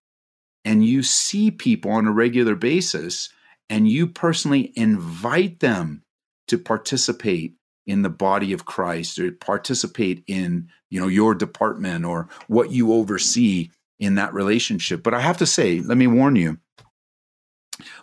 and 0.66 0.86
you 0.86 1.02
see 1.02 1.50
people 1.50 1.90
on 1.92 2.06
a 2.06 2.12
regular 2.12 2.54
basis 2.54 3.30
and 3.70 3.88
you 3.88 4.06
personally 4.06 4.74
invite 4.76 5.62
them 5.62 6.04
to 6.50 6.58
participate 6.58 7.54
in 7.88 8.02
the 8.02 8.10
body 8.10 8.52
of 8.52 8.66
Christ 8.66 9.18
or 9.18 9.32
participate 9.32 10.24
in 10.28 10.68
you 10.90 11.00
know 11.00 11.08
your 11.08 11.34
department 11.34 12.04
or 12.04 12.28
what 12.48 12.72
you 12.72 12.92
oversee 12.92 13.70
in 13.98 14.16
that 14.16 14.34
relationship 14.34 15.02
but 15.02 15.14
I 15.14 15.22
have 15.22 15.38
to 15.38 15.46
say 15.46 15.80
let 15.80 15.98
me 15.98 16.08
warn 16.08 16.36
you 16.36 16.60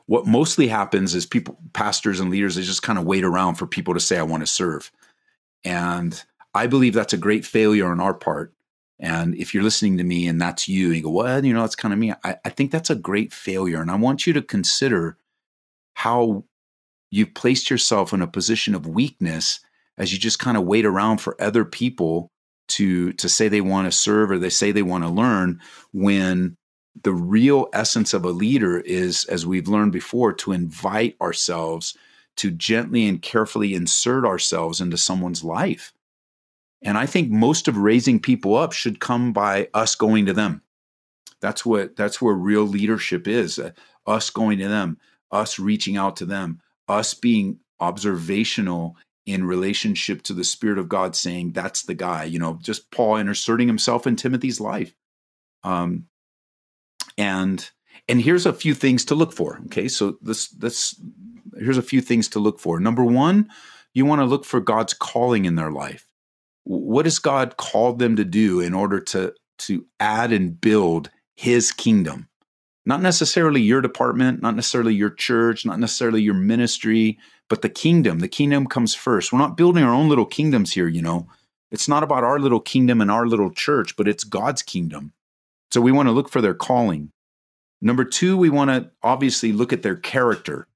what 0.06 0.26
mostly 0.26 0.68
happens 0.68 1.14
is 1.14 1.26
people 1.26 1.59
pastors 1.75 2.18
and 2.18 2.30
leaders 2.30 2.54
they 2.54 2.62
just 2.62 2.83
kind 2.83 2.99
of 2.99 3.04
wait 3.04 3.25
around 3.25 3.56
for 3.56 3.66
people 3.66 3.92
to 3.92 4.00
say 4.00 4.16
I 4.18 4.23
want 4.23 4.42
to 4.42 4.47
serve 4.47 4.90
and 5.62 6.25
I 6.54 6.66
believe 6.66 6.95
that's 6.95 7.12
a 7.12 7.18
great 7.18 7.45
failure 7.45 7.87
on 7.87 8.00
our 8.00 8.14
part 8.14 8.54
and 8.99 9.35
if 9.35 9.53
you're 9.53 9.62
listening 9.62 9.99
to 9.99 10.05
me 10.05 10.26
and 10.26 10.41
that's 10.41 10.69
you, 10.69 10.91
you 10.91 11.03
go, 11.03 11.11
well, 11.11 11.45
you 11.45 11.53
know, 11.53 11.61
that's 11.61 11.76
kind 11.76 11.93
of 11.93 12.00
me. 12.00 12.12
I, 12.25 12.37
I 12.45 12.49
think 12.49 12.71
that's 12.71 12.91
a 12.91 12.95
great 12.95 13.33
failure. 13.33 13.83
And 13.83 13.91
I 13.91 13.97
want 13.97 14.26
you 14.26 14.33
to 14.33 14.43
consider 14.43 15.19
how 15.95 16.45
you've 17.11 17.35
placed 17.35 17.71
yourself 17.71 18.12
in 18.12 18.23
a 18.23 18.26
position 18.26 18.75
of 18.75 18.87
weakness 18.87 19.61
as 19.99 20.12
you 20.12 20.19
just 20.19 20.38
kind 20.38 20.57
of 20.57 20.65
wait 20.65 20.85
around 20.85 21.19
for 21.19 21.41
other 21.41 21.65
people 21.65 22.31
to 22.69 23.12
to 23.15 23.29
say 23.29 23.49
they 23.49 23.61
want 23.61 23.87
to 23.87 23.97
serve 23.97 24.31
or 24.31 24.38
they 24.38 24.50
say 24.50 24.73
they 24.73 24.83
want 24.83 25.05
to 25.05 25.11
learn 25.11 25.61
when 25.93 26.57
the 27.03 27.12
real 27.12 27.69
essence 27.73 28.12
of 28.12 28.25
a 28.25 28.31
leader 28.31 28.81
is 28.81 29.25
as 29.26 29.47
we've 29.47 29.69
learned 29.69 29.93
before 29.93 30.33
to 30.33 30.53
invite 30.53 31.17
ourselves 31.21 31.97
to 32.37 32.50
gently 32.50 33.07
and 33.07 33.23
carefully 33.23 33.75
insert 33.75 34.25
ourselves 34.25 34.81
into 34.81 34.97
someone's 34.97 35.45
life 35.45 35.93
and 36.83 36.99
I 36.99 37.06
think 37.06 37.30
most 37.30 37.68
of 37.68 37.76
raising 37.76 38.21
people 38.21 38.56
up 38.56 38.73
should 38.73 39.00
come 39.00 39.33
by 39.33 39.68
us 39.75 39.95
going 39.95 40.26
to 40.26 40.33
them. 40.33 40.62
That's 41.40 41.64
what 41.64 41.97
that's 41.97 42.21
where 42.21 42.35
real 42.35 42.64
leadership 42.64 43.26
is. 43.28 43.59
Uh, 43.59 43.71
us 44.06 44.30
going 44.30 44.59
to 44.59 44.68
them, 44.68 44.99
us 45.30 45.59
reaching 45.59 45.97
out 45.97 46.16
to 46.16 46.26
them, 46.26 46.61
us 46.88 47.14
being 47.14 47.59
observational 47.80 48.97
in 49.26 49.45
relationship 49.45 50.23
to 50.23 50.33
the 50.33 50.45
spirit 50.45 50.78
of 50.78 50.88
God 50.88 51.16
saying 51.16 51.52
that's 51.52 51.83
the 51.83 51.95
guy, 51.95 52.25
you 52.25 52.38
know, 52.38 52.59
just 52.62 52.90
Paul 52.90 53.16
inserting 53.16 53.66
himself 53.66 54.06
in 54.06 54.16
Timothy's 54.16 54.61
life. 54.61 54.95
Um 55.64 56.06
and 57.18 57.68
and 58.09 58.21
here's 58.21 58.47
a 58.47 58.52
few 58.52 58.75
things 58.75 59.04
to 59.06 59.14
look 59.14 59.33
for. 59.33 59.61
Okay? 59.66 59.88
So 59.88 60.16
this 60.23 60.49
this 60.49 61.00
here's 61.59 61.78
a 61.78 61.83
few 61.83 62.00
things 62.00 62.28
to 62.28 62.38
look 62.38 62.61
for. 62.61 62.78
Number 62.78 63.04
1, 63.04 63.49
you 63.95 64.04
want 64.04 64.21
to 64.21 64.26
look 64.26 64.45
for 64.45 64.61
God's 64.61 64.95
calling 64.95 65.45
in 65.47 65.56
their 65.56 65.73
life 65.73 66.06
what 66.66 67.06
has 67.06 67.20
God 67.20 67.56
called 67.56 68.00
them 68.00 68.16
to 68.16 68.25
do 68.25 68.61
in 68.61 68.75
order 68.75 69.00
to 69.00 69.32
to 69.58 69.87
add 70.00 70.32
and 70.32 70.61
build 70.61 71.11
his 71.37 71.70
kingdom? 71.70 72.28
Not 72.85 73.00
necessarily 73.00 73.62
your 73.62 73.80
department, 73.80 74.42
not 74.42 74.56
necessarily 74.56 74.94
your 74.94 75.11
church, 75.11 75.64
not 75.64 75.78
necessarily 75.78 76.23
your 76.23 76.35
ministry, 76.35 77.18
but 77.49 77.62
the 77.62 77.68
kingdom. 77.68 78.18
The 78.18 78.28
kingdom 78.28 78.66
comes 78.66 78.94
first. 78.94 79.32
We're 79.32 79.38
not 79.38 79.56
building 79.56 79.85
our 79.85 79.94
own 79.94 80.08
little 80.08 80.26
kingdoms 80.26 80.73
here, 80.73 80.88
you 80.88 81.02
know. 81.02 81.28
It's 81.70 81.88
not 81.88 82.02
about 82.02 82.25
our 82.25 82.38
little 82.38 82.61
kingdom 82.61 83.00
and 83.00 83.11
our 83.11 83.26
little 83.26 83.50
church, 83.50 83.96
but 83.96 84.08
it's 84.08 84.25
God's 84.25 84.62
kingdom. 84.62 85.12
So 85.73 85.80
we 85.80 85.92
want 85.92 86.08
to 86.08 86.12
look 86.12 86.28
for 86.28 86.40
their 86.40 86.54
calling. 86.54 87.11
Number 87.80 88.04
2, 88.04 88.37
we 88.37 88.50
want 88.50 88.70
to 88.70 88.90
obviously 89.02 89.52
look 89.52 89.73
at 89.73 89.82
their 89.82 89.96
character. 89.96 90.66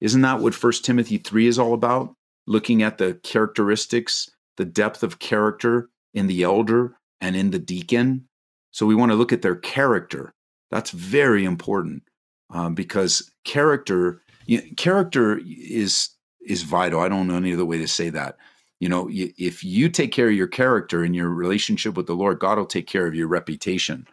Isn't 0.00 0.22
that 0.22 0.40
what 0.40 0.54
First 0.54 0.84
Timothy 0.84 1.18
3 1.18 1.46
is 1.46 1.58
all 1.58 1.74
about? 1.74 2.14
Looking 2.46 2.82
at 2.82 2.98
the 2.98 3.14
characteristics 3.22 4.30
the 4.58 4.66
depth 4.66 5.02
of 5.02 5.18
character 5.18 5.88
in 6.12 6.26
the 6.26 6.42
elder 6.42 6.96
and 7.20 7.34
in 7.34 7.50
the 7.50 7.58
deacon. 7.58 8.28
So 8.70 8.84
we 8.84 8.94
want 8.94 9.10
to 9.10 9.16
look 9.16 9.32
at 9.32 9.42
their 9.42 9.56
character. 9.56 10.34
That's 10.70 10.90
very 10.90 11.44
important 11.44 12.02
um, 12.50 12.74
because 12.74 13.30
character 13.44 14.20
you 14.44 14.58
know, 14.58 14.64
character 14.76 15.40
is 15.44 16.10
is 16.40 16.62
vital. 16.62 17.00
I 17.00 17.08
don't 17.08 17.28
know 17.28 17.36
any 17.36 17.52
other 17.52 17.64
way 17.64 17.78
to 17.78 17.88
say 17.88 18.10
that. 18.10 18.36
You 18.80 18.88
know, 18.88 19.08
if 19.10 19.64
you 19.64 19.88
take 19.88 20.12
care 20.12 20.28
of 20.28 20.34
your 20.34 20.46
character 20.46 21.02
and 21.02 21.14
your 21.14 21.28
relationship 21.28 21.96
with 21.96 22.06
the 22.06 22.14
Lord, 22.14 22.38
God 22.38 22.58
will 22.58 22.66
take 22.66 22.86
care 22.86 23.06
of 23.06 23.14
your 23.14 23.26
reputation. 23.26 24.06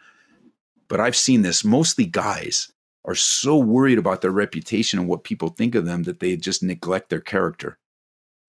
But 0.87 0.99
I've 0.99 1.15
seen 1.15 1.41
this 1.41 1.63
mostly 1.63 2.05
guys 2.05 2.71
are 3.05 3.15
so 3.15 3.57
worried 3.57 3.99
about 3.99 4.21
their 4.21 4.31
reputation 4.31 4.99
and 4.99 5.07
what 5.07 5.23
people 5.23 5.49
think 5.49 5.75
of 5.75 5.85
them 5.85 6.03
that 6.03 6.19
they 6.19 6.35
just 6.35 6.63
neglect 6.63 7.09
their 7.09 7.21
character. 7.21 7.77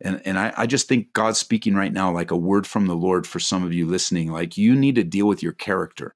And, 0.01 0.21
and 0.25 0.39
I, 0.39 0.53
I 0.57 0.67
just 0.67 0.89
think 0.89 1.13
God's 1.13 1.39
speaking 1.39 1.75
right 1.75 1.93
now 1.93 2.13
like 2.13 2.31
a 2.31 2.37
word 2.37 2.67
from 2.67 2.87
the 2.87 2.97
Lord 2.97 3.27
for 3.27 3.41
some 3.41 3.65
of 3.65 3.73
you 3.73 3.87
listening. 3.87 4.31
Like 4.31 4.57
you 4.57 4.75
need 4.75 4.97
to 4.97 5.05
deal 5.05 5.27
with 5.27 5.43
your 5.43 5.53
character. 5.53 6.15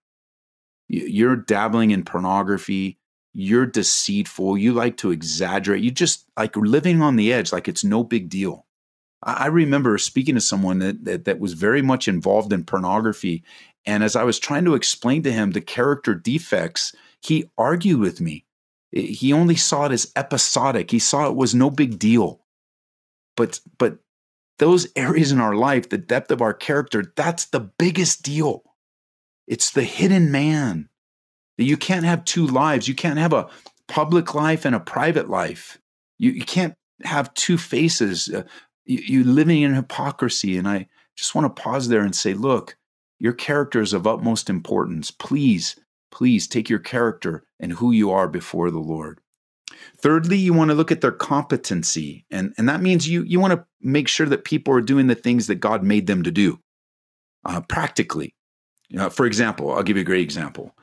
You're 0.88 1.36
dabbling 1.36 1.90
in 1.92 2.04
pornography. 2.04 2.98
You're 3.32 3.66
deceitful. 3.66 4.58
You 4.58 4.72
like 4.72 4.96
to 4.98 5.12
exaggerate. 5.12 5.82
You 5.82 5.90
just 5.90 6.26
like 6.36 6.56
living 6.56 7.00
on 7.00 7.16
the 7.16 7.32
edge, 7.32 7.52
like 7.52 7.68
it's 7.68 7.84
no 7.84 8.02
big 8.02 8.28
deal. 8.28 8.66
I 9.22 9.46
remember 9.48 9.98
speaking 9.98 10.34
to 10.34 10.40
someone 10.40 10.78
that, 10.78 11.04
that, 11.04 11.24
that 11.26 11.38
was 11.38 11.52
very 11.52 11.82
much 11.82 12.08
involved 12.08 12.52
in 12.52 12.64
pornography. 12.64 13.44
And 13.84 14.02
as 14.02 14.16
I 14.16 14.24
was 14.24 14.38
trying 14.38 14.64
to 14.64 14.74
explain 14.74 15.22
to 15.24 15.32
him 15.32 15.50
the 15.50 15.60
character 15.60 16.14
defects, 16.14 16.94
he 17.20 17.50
argued 17.58 18.00
with 18.00 18.20
me. 18.20 18.46
He 18.90 19.32
only 19.32 19.56
saw 19.56 19.84
it 19.84 19.92
as 19.92 20.10
episodic. 20.16 20.90
He 20.90 20.98
saw 20.98 21.28
it 21.28 21.36
was 21.36 21.54
no 21.54 21.70
big 21.70 21.98
deal 21.98 22.40
but 23.40 23.58
but 23.78 23.98
those 24.58 24.86
areas 24.94 25.32
in 25.32 25.40
our 25.40 25.54
life, 25.54 25.88
the 25.88 25.96
depth 25.96 26.30
of 26.30 26.42
our 26.42 26.52
character, 26.52 27.12
that's 27.16 27.46
the 27.46 27.60
biggest 27.60 28.22
deal. 28.22 28.62
It's 29.46 29.70
the 29.70 29.84
hidden 29.84 30.30
man. 30.30 30.90
You 31.56 31.78
can't 31.78 32.04
have 32.04 32.26
two 32.26 32.46
lives. 32.46 32.86
You 32.86 32.94
can't 32.94 33.18
have 33.18 33.32
a 33.32 33.48
public 33.88 34.34
life 34.34 34.66
and 34.66 34.74
a 34.74 34.80
private 34.80 35.30
life. 35.30 35.78
You, 36.18 36.32
you 36.32 36.44
can't 36.44 36.74
have 37.04 37.32
two 37.32 37.56
faces. 37.56 38.28
Uh, 38.28 38.42
you, 38.84 38.98
you 38.98 39.24
living 39.24 39.62
in 39.62 39.72
hypocrisy. 39.72 40.58
And 40.58 40.68
I 40.68 40.88
just 41.16 41.34
want 41.34 41.46
to 41.46 41.62
pause 41.62 41.88
there 41.88 42.02
and 42.02 42.14
say, 42.14 42.34
look, 42.34 42.76
your 43.18 43.32
character 43.32 43.80
is 43.80 43.94
of 43.94 44.06
utmost 44.06 44.50
importance. 44.50 45.10
Please, 45.10 45.76
please 46.10 46.46
take 46.46 46.68
your 46.68 46.78
character 46.78 47.44
and 47.58 47.72
who 47.72 47.92
you 47.92 48.10
are 48.10 48.28
before 48.28 48.70
the 48.70 48.78
Lord. 48.78 49.20
Thirdly, 49.98 50.36
you 50.36 50.52
want 50.52 50.70
to 50.70 50.74
look 50.74 50.92
at 50.92 51.00
their 51.00 51.12
competency. 51.12 52.24
And, 52.30 52.54
and 52.56 52.68
that 52.68 52.82
means 52.82 53.08
you, 53.08 53.22
you 53.22 53.40
want 53.40 53.52
to 53.52 53.64
make 53.80 54.08
sure 54.08 54.26
that 54.26 54.44
people 54.44 54.74
are 54.74 54.80
doing 54.80 55.06
the 55.06 55.14
things 55.14 55.46
that 55.46 55.56
God 55.56 55.82
made 55.82 56.06
them 56.06 56.22
to 56.22 56.30
do 56.30 56.58
uh, 57.44 57.60
practically. 57.62 58.34
Know, 58.90 59.10
for 59.10 59.26
example, 59.26 59.72
I'll 59.72 59.82
give 59.82 59.96
you 59.96 60.02
a 60.02 60.04
great 60.04 60.22
example. 60.22 60.74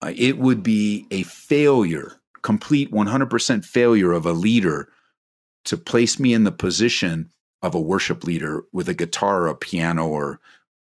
Uh, 0.00 0.12
it 0.16 0.38
would 0.38 0.62
be 0.62 1.06
a 1.10 1.22
failure, 1.22 2.20
complete 2.42 2.90
100% 2.90 3.64
failure 3.64 4.12
of 4.12 4.26
a 4.26 4.32
leader 4.32 4.88
to 5.66 5.76
place 5.76 6.18
me 6.18 6.34
in 6.34 6.44
the 6.44 6.50
position 6.50 7.30
of 7.62 7.74
a 7.74 7.80
worship 7.80 8.24
leader 8.24 8.64
with 8.72 8.88
a 8.88 8.94
guitar 8.94 9.42
or 9.42 9.48
a 9.48 9.54
piano 9.54 10.08
or 10.08 10.40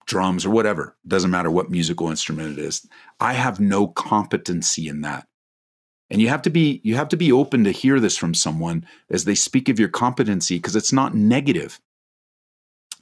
drums 0.06 0.46
or 0.46 0.50
whatever. 0.50 0.96
Doesn't 1.06 1.30
matter 1.30 1.50
what 1.50 1.70
musical 1.70 2.08
instrument 2.08 2.58
it 2.58 2.62
is. 2.62 2.86
I 3.20 3.34
have 3.34 3.60
no 3.60 3.88
competency 3.88 4.88
in 4.88 5.02
that 5.02 5.26
and 6.10 6.20
you 6.20 6.28
have 6.28 6.42
to 6.42 6.50
be 6.50 6.80
you 6.84 6.96
have 6.96 7.08
to 7.08 7.16
be 7.16 7.32
open 7.32 7.64
to 7.64 7.70
hear 7.70 8.00
this 8.00 8.16
from 8.16 8.34
someone 8.34 8.86
as 9.10 9.24
they 9.24 9.34
speak 9.34 9.68
of 9.68 9.78
your 9.78 9.88
competency 9.88 10.56
because 10.56 10.76
it's 10.76 10.92
not 10.92 11.14
negative 11.14 11.80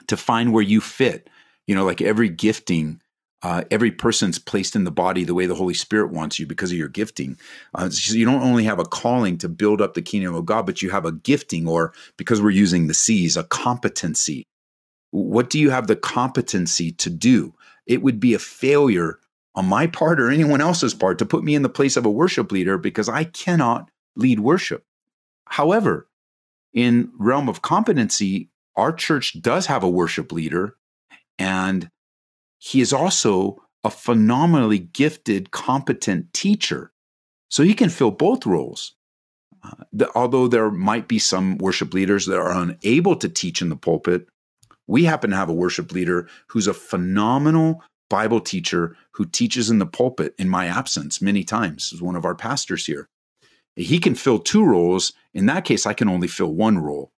to 0.07 0.17
find 0.17 0.53
where 0.53 0.63
you 0.63 0.81
fit. 0.81 1.29
You 1.67 1.75
know 1.75 1.85
like 1.85 2.01
every 2.01 2.29
gifting 2.29 3.01
uh, 3.43 3.65
every 3.73 3.91
person's 3.91 4.39
placed 4.39 4.77
in 4.77 4.85
the 4.85 4.91
body 4.93 5.25
the 5.25 5.35
way 5.35 5.47
the 5.47 5.55
holy 5.55 5.75
spirit 5.75 6.13
wants 6.13 6.39
you 6.39 6.47
because 6.47 6.71
of 6.71 6.79
your 6.79 6.89
gifting. 6.89 7.37
Uh, 7.75 7.91
so 7.91 8.15
you 8.15 8.25
don't 8.25 8.43
only 8.43 8.63
have 8.65 8.79
a 8.79 8.85
calling 8.85 9.37
to 9.39 9.49
build 9.49 9.81
up 9.81 9.95
the 9.95 10.03
kingdom 10.03 10.35
of 10.35 10.47
god 10.47 10.65
but 10.65 10.81
you 10.81 10.91
have 10.91 11.05
a 11.05 11.13
gifting 11.13 11.67
or 11.67 11.93
because 12.17 12.41
we're 12.41 12.51
using 12.51 12.87
the 12.87 12.95
c's 12.95 13.37
a 13.37 13.45
competency. 13.45 14.45
What 15.11 15.51
do 15.51 15.59
you 15.59 15.71
have 15.71 15.89
the 15.89 15.97
competency 15.97 16.93
to 16.93 17.11
do? 17.11 17.55
It 17.87 18.03
would 18.03 18.21
be 18.21 18.33
a 18.33 18.39
failure 18.39 19.19
on 19.55 19.67
my 19.67 19.87
part 19.87 20.21
or 20.21 20.31
anyone 20.31 20.61
else's 20.61 20.95
part 20.95 21.19
to 21.19 21.27
put 21.27 21.45
me 21.45 21.55
in 21.55 21.63
the 21.63 21.69
place 21.69 21.97
of 21.97 22.07
a 22.07 22.11
worship 22.11 22.51
leader 22.53 22.79
because 22.79 23.09
I 23.09 23.25
cannot 23.25 23.91
lead 24.17 24.41
worship. 24.41 24.85
However, 25.47 26.09
in 26.73 27.11
realm 27.19 27.49
of 27.49 27.63
competency, 27.63 28.49
our 28.77 28.93
church 28.93 29.41
does 29.41 29.67
have 29.67 29.83
a 29.83 29.91
worship 29.91 30.33
leader 30.33 30.77
and 31.39 31.91
he 32.59 32.81
is 32.81 32.93
also 32.93 33.59
a 33.85 33.91
phenomenally 33.91 34.79
gifted, 34.79 35.51
competent 35.51 36.33
teacher. 36.33 36.93
So 37.49 37.63
he 37.63 37.75
can 37.75 37.91
fill 37.91 38.13
both 38.13 38.47
roles. 38.47 38.95
Uh, 39.63 39.85
the, 39.93 40.11
although 40.15 40.49
there 40.49 40.71
might 40.71 41.09
be 41.09 41.19
some 41.19 41.59
worship 41.59 41.93
leaders 41.93 42.27
that 42.27 42.39
are 42.39 42.53
unable 42.53 43.17
to 43.17 43.29
teach 43.29 43.61
in 43.61 43.69
the 43.69 43.77
pulpit, 43.77 44.27
we 44.87 45.05
happen 45.05 45.31
to 45.31 45.37
have 45.37 45.49
a 45.49 45.55
worship 45.55 45.93
leader 45.93 46.29
who's 46.49 46.67
a 46.67 46.75
phenomenal 46.75 47.83
Bible 48.13 48.43
teacher 48.43 48.95
who 49.13 49.25
teaches 49.25 49.71
in 49.71 49.79
the 49.79 49.87
pulpit 49.87 50.35
in 50.39 50.49
my 50.51 50.67
absence 50.67 51.23
many 51.23 51.45
times, 51.45 51.95
is 51.95 52.03
one 52.03 52.15
of 52.15 52.27
our 52.27 52.35
pastors 52.35 52.85
here. 52.85 53.09
He 53.75 53.99
can 53.99 54.15
fill 54.15 54.39
two 54.39 54.65
roles. 54.65 55.15
In 55.33 55.47
that 55.47 55.65
case, 55.65 55.87
I 55.87 55.95
can 55.95 56.11
only 56.11 56.29
fill 56.29 56.53
one 56.53 56.77
role. 56.77 57.11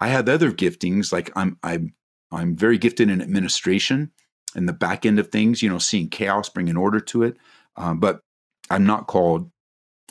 I 0.00 0.08
have 0.08 0.28
other 0.28 0.52
giftings, 0.52 1.12
like 1.12 1.30
I'm 1.34 1.56
I'm 1.62 1.94
I'm 2.30 2.56
very 2.56 2.76
gifted 2.76 3.08
in 3.08 3.22
administration 3.22 4.10
and 4.54 4.68
the 4.68 4.74
back 4.74 5.06
end 5.06 5.18
of 5.18 5.28
things, 5.28 5.62
you 5.62 5.70
know, 5.70 5.78
seeing 5.78 6.10
chaos, 6.10 6.50
bringing 6.50 6.76
order 6.76 7.00
to 7.00 7.22
it. 7.22 7.36
Um, 7.76 7.98
but 7.98 8.20
I'm 8.68 8.84
not 8.84 9.06
called 9.06 9.50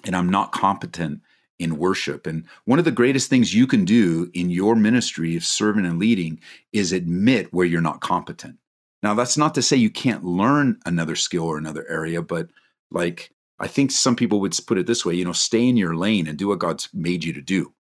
and 0.03 0.15
I'm 0.15 0.29
not 0.29 0.51
competent 0.51 1.21
in 1.59 1.77
worship. 1.77 2.25
And 2.25 2.45
one 2.65 2.79
of 2.79 2.85
the 2.85 2.99
greatest 3.01 3.29
things 3.29 3.53
you 3.53 3.67
can 3.67 3.85
do 3.85 4.31
in 4.33 4.49
your 4.49 4.75
ministry 4.75 5.35
of 5.35 5.43
serving 5.43 5.85
and 5.85 5.99
leading 5.99 6.39
is 6.71 6.91
admit 6.91 7.53
where 7.53 7.67
you're 7.67 7.89
not 7.89 8.01
competent. 8.01 8.57
Now, 9.03 9.13
that's 9.13 9.37
not 9.37 9.53
to 9.55 9.61
say 9.61 9.75
you 9.75 9.89
can't 9.89 10.23
learn 10.23 10.79
another 10.85 11.15
skill 11.15 11.43
or 11.43 11.57
another 11.57 11.85
area, 11.89 12.21
but 12.21 12.47
like 12.89 13.31
I 13.59 13.67
think 13.67 13.91
some 13.91 14.15
people 14.15 14.39
would 14.39 14.57
put 14.65 14.77
it 14.77 14.87
this 14.87 15.05
way, 15.05 15.13
you 15.13 15.25
know, 15.25 15.33
stay 15.33 15.67
in 15.67 15.77
your 15.77 15.95
lane 15.95 16.27
and 16.27 16.37
do 16.37 16.47
what 16.47 16.59
God's 16.59 16.89
made 16.93 17.23
you 17.23 17.33
to 17.33 17.41
do. 17.41 17.73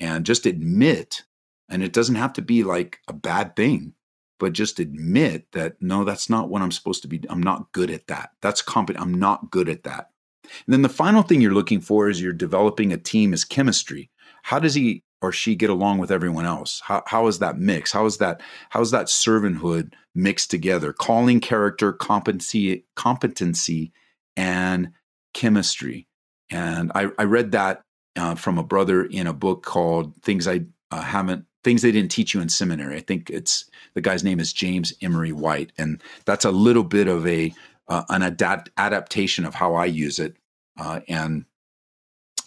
And 0.00 0.26
just 0.26 0.46
admit, 0.46 1.22
and 1.68 1.82
it 1.82 1.92
doesn't 1.92 2.16
have 2.16 2.32
to 2.34 2.42
be 2.42 2.64
like 2.64 2.98
a 3.08 3.12
bad 3.12 3.54
thing, 3.54 3.94
but 4.40 4.52
just 4.52 4.80
admit 4.80 5.52
that 5.52 5.80
no, 5.80 6.02
that's 6.02 6.28
not 6.28 6.48
what 6.48 6.62
I'm 6.62 6.72
supposed 6.72 7.02
to 7.02 7.08
be. 7.08 7.22
I'm 7.28 7.42
not 7.42 7.70
good 7.72 7.90
at 7.90 8.06
that. 8.08 8.30
That's 8.40 8.62
competent. 8.62 9.04
I'm 9.04 9.14
not 9.14 9.50
good 9.50 9.68
at 9.68 9.84
that. 9.84 10.10
And 10.44 10.72
then 10.72 10.82
the 10.82 10.88
final 10.88 11.22
thing 11.22 11.40
you're 11.40 11.54
looking 11.54 11.80
for 11.80 12.08
is 12.08 12.20
you're 12.20 12.32
developing 12.32 12.92
a 12.92 12.98
team 12.98 13.32
is 13.32 13.44
chemistry. 13.44 14.10
How 14.42 14.58
does 14.58 14.74
he 14.74 15.04
or 15.24 15.32
she 15.32 15.54
get 15.54 15.70
along 15.70 15.98
with 15.98 16.12
everyone 16.12 16.44
else? 16.44 16.82
How, 16.84 17.02
how 17.06 17.26
is 17.28 17.38
that 17.38 17.58
mix? 17.58 17.90
How 17.92 18.04
is 18.04 18.18
that 18.18 18.42
how 18.68 18.82
is 18.82 18.90
that 18.90 19.06
servanthood 19.06 19.94
mixed 20.14 20.50
together? 20.50 20.92
Calling 20.92 21.40
character, 21.40 21.92
competency, 21.92 22.84
competency, 22.94 23.92
and 24.36 24.90
chemistry. 25.32 26.06
And 26.50 26.92
I, 26.94 27.08
I 27.18 27.24
read 27.24 27.52
that 27.52 27.82
uh, 28.16 28.34
from 28.34 28.58
a 28.58 28.62
brother 28.62 29.02
in 29.02 29.26
a 29.26 29.32
book 29.32 29.64
called 29.64 30.14
"Things 30.22 30.46
I 30.46 30.66
uh, 30.90 31.00
Haven't 31.00 31.46
Things 31.64 31.80
They 31.80 31.90
Didn't 31.92 32.10
Teach 32.10 32.34
You 32.34 32.42
in 32.42 32.50
Seminary." 32.50 32.96
I 32.96 33.00
think 33.00 33.30
it's 33.30 33.64
the 33.94 34.02
guy's 34.02 34.22
name 34.22 34.40
is 34.40 34.52
James 34.52 34.92
Emery 35.00 35.32
White, 35.32 35.72
and 35.78 36.02
that's 36.26 36.44
a 36.44 36.50
little 36.50 36.84
bit 36.84 37.08
of 37.08 37.26
a 37.26 37.54
uh, 37.88 38.04
an 38.10 38.22
adapt- 38.22 38.70
adaptation 38.76 39.46
of 39.46 39.54
how 39.54 39.74
I 39.74 39.86
use 39.86 40.18
it, 40.18 40.36
uh, 40.78 41.00
and 41.08 41.46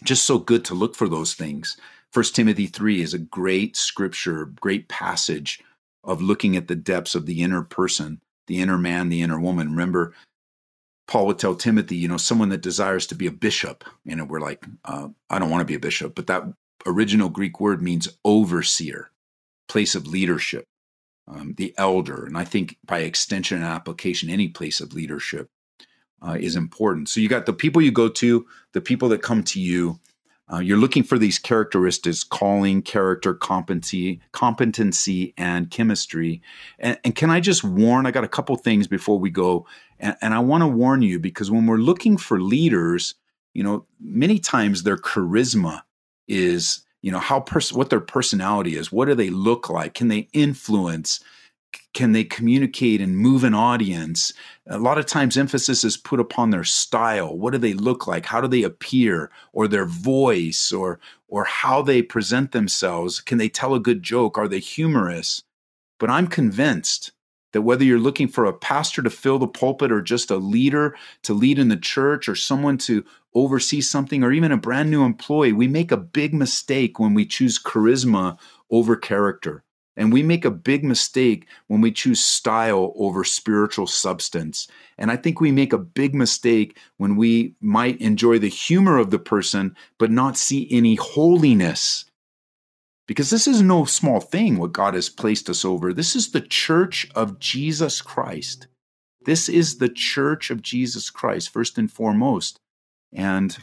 just 0.03 0.25
so 0.25 0.37
good 0.37 0.63
to 0.65 0.75
look 0.75 0.95
for 0.95 1.09
those 1.09 1.33
things. 1.33 1.75
First 2.11 2.35
Timothy 2.35 2.67
three 2.67 3.01
is 3.01 3.13
a 3.13 3.19
great 3.19 3.75
scripture, 3.75 4.45
great 4.45 4.87
passage 4.87 5.61
of 6.03 6.21
looking 6.21 6.55
at 6.55 6.67
the 6.67 6.75
depths 6.75 7.15
of 7.15 7.25
the 7.25 7.41
inner 7.41 7.61
person, 7.63 8.21
the 8.47 8.59
inner 8.59 8.77
man, 8.77 9.09
the 9.09 9.21
inner 9.21 9.39
woman. 9.39 9.71
Remember, 9.71 10.13
Paul 11.07 11.27
would 11.27 11.39
tell 11.39 11.55
Timothy, 11.55 11.95
you 11.95 12.07
know, 12.07 12.17
someone 12.17 12.49
that 12.49 12.61
desires 12.61 13.07
to 13.07 13.15
be 13.15 13.27
a 13.27 13.31
bishop, 13.31 13.83
and 14.05 14.29
we're 14.29 14.39
like, 14.39 14.65
uh, 14.85 15.09
I 15.29 15.39
don't 15.39 15.49
want 15.49 15.61
to 15.61 15.65
be 15.65 15.75
a 15.75 15.79
bishop, 15.79 16.15
but 16.15 16.27
that 16.27 16.43
original 16.85 17.29
Greek 17.29 17.59
word 17.59 17.81
means 17.81 18.07
overseer, 18.23 19.11
place 19.67 19.95
of 19.95 20.07
leadership 20.07 20.65
um, 21.27 21.53
the 21.57 21.73
elder, 21.77 22.25
and 22.25 22.37
I 22.37 22.45
think 22.45 22.77
by 22.85 22.99
extension 22.99 23.57
and 23.57 23.65
application, 23.65 24.29
any 24.29 24.47
place 24.47 24.79
of 24.79 24.93
leadership 24.93 25.49
uh, 26.25 26.37
is 26.39 26.55
important. 26.55 27.09
So 27.09 27.19
you 27.19 27.27
got 27.27 27.45
the 27.45 27.53
people 27.53 27.81
you 27.81 27.91
go 27.91 28.09
to, 28.09 28.45
the 28.73 28.81
people 28.81 29.09
that 29.09 29.21
come 29.21 29.43
to 29.43 29.59
you. 29.59 29.99
Uh, 30.51 30.59
you're 30.59 30.77
looking 30.77 31.03
for 31.03 31.17
these 31.17 31.39
characteristics: 31.39 32.23
calling, 32.23 32.81
character, 32.81 33.33
competency, 33.33 34.21
competency, 34.31 35.33
and 35.37 35.69
chemistry. 35.69 36.41
And, 36.79 36.97
and 37.03 37.15
can 37.15 37.29
I 37.29 37.39
just 37.39 37.63
warn? 37.63 38.05
I 38.05 38.11
got 38.11 38.23
a 38.23 38.29
couple 38.29 38.55
things 38.55 38.87
before 38.87 39.19
we 39.19 39.29
go, 39.29 39.65
and, 39.99 40.15
and 40.21 40.33
I 40.33 40.39
want 40.39 40.61
to 40.61 40.67
warn 40.67 41.01
you 41.01 41.19
because 41.19 41.51
when 41.51 41.65
we're 41.65 41.77
looking 41.77 42.17
for 42.17 42.39
leaders, 42.39 43.15
you 43.53 43.63
know, 43.63 43.85
many 43.99 44.39
times 44.39 44.83
their 44.83 44.97
charisma 44.97 45.81
is 46.27 46.83
you 47.01 47.11
know 47.11 47.19
how 47.19 47.39
pers- 47.39 47.73
what 47.73 47.89
their 47.89 48.01
personality 48.01 48.75
is 48.75 48.91
what 48.91 49.05
do 49.05 49.15
they 49.15 49.29
look 49.29 49.69
like 49.69 49.93
can 49.93 50.09
they 50.09 50.27
influence 50.33 51.21
can 51.97 52.11
they 52.11 52.23
communicate 52.23 53.01
and 53.01 53.17
move 53.17 53.43
an 53.43 53.55
audience? 53.55 54.31
A 54.67 54.77
lot 54.77 54.99
of 54.99 55.07
times 55.07 55.35
emphasis 55.35 55.83
is 55.83 55.97
put 55.97 56.19
upon 56.19 56.51
their 56.51 56.63
style. 56.63 57.35
What 57.35 57.53
do 57.53 57.57
they 57.57 57.73
look 57.73 58.05
like? 58.05 58.27
How 58.27 58.39
do 58.39 58.47
they 58.47 58.61
appear? 58.61 59.31
Or 59.51 59.67
their 59.67 59.87
voice? 59.87 60.71
Or 60.71 60.99
or 61.27 61.45
how 61.45 61.81
they 61.81 62.03
present 62.03 62.51
themselves? 62.51 63.19
Can 63.19 63.39
they 63.39 63.49
tell 63.49 63.73
a 63.73 63.79
good 63.79 64.03
joke? 64.03 64.37
Are 64.37 64.47
they 64.47 64.59
humorous? 64.59 65.41
But 65.99 66.11
i'm 66.11 66.27
convinced 66.27 67.13
that 67.53 67.63
whether 67.63 67.83
you're 67.83 67.97
looking 67.97 68.27
for 68.27 68.45
a 68.45 68.53
pastor 68.53 69.01
to 69.01 69.09
fill 69.09 69.39
the 69.39 69.47
pulpit 69.47 69.91
or 69.91 70.03
just 70.03 70.29
a 70.29 70.37
leader 70.37 70.95
to 71.23 71.33
lead 71.33 71.57
in 71.57 71.69
the 71.69 71.77
church 71.77 72.29
or 72.29 72.35
someone 72.35 72.77
to 72.77 73.03
oversee 73.33 73.81
something 73.81 74.23
or 74.23 74.31
even 74.31 74.51
a 74.51 74.57
brand 74.57 74.91
new 74.91 75.03
employee, 75.03 75.51
we 75.51 75.67
make 75.67 75.91
a 75.91 75.97
big 75.97 76.31
mistake 76.31 76.99
when 76.99 77.15
we 77.15 77.25
choose 77.25 77.57
charisma 77.57 78.37
over 78.69 78.95
character. 78.95 79.63
And 79.97 80.13
we 80.13 80.23
make 80.23 80.45
a 80.45 80.51
big 80.51 80.85
mistake 80.85 81.47
when 81.67 81.81
we 81.81 81.91
choose 81.91 82.23
style 82.23 82.93
over 82.95 83.25
spiritual 83.25 83.87
substance. 83.87 84.67
And 84.97 85.11
I 85.11 85.17
think 85.17 85.41
we 85.41 85.51
make 85.51 85.73
a 85.73 85.77
big 85.77 86.15
mistake 86.15 86.77
when 86.97 87.17
we 87.17 87.55
might 87.59 87.99
enjoy 87.99 88.39
the 88.39 88.47
humor 88.47 88.97
of 88.97 89.09
the 89.09 89.19
person, 89.19 89.75
but 89.97 90.11
not 90.11 90.37
see 90.37 90.67
any 90.71 90.95
holiness 90.95 92.05
because 93.07 93.29
this 93.29 93.47
is 93.47 93.61
no 93.61 93.85
small 93.85 94.19
thing 94.19 94.57
what 94.57 94.73
God 94.73 94.93
has 94.93 95.09
placed 95.09 95.49
us 95.49 95.65
over. 95.65 95.93
This 95.93 96.15
is 96.15 96.31
the 96.31 96.41
church 96.41 97.07
of 97.15 97.39
Jesus 97.39 98.01
Christ. 98.01 98.67
This 99.25 99.49
is 99.49 99.77
the 99.77 99.89
church 99.89 100.51
of 100.51 100.61
Jesus 100.61 101.09
Christ, 101.09 101.49
first 101.49 101.77
and 101.77 101.91
foremost. 101.91 102.59
And 103.13 103.57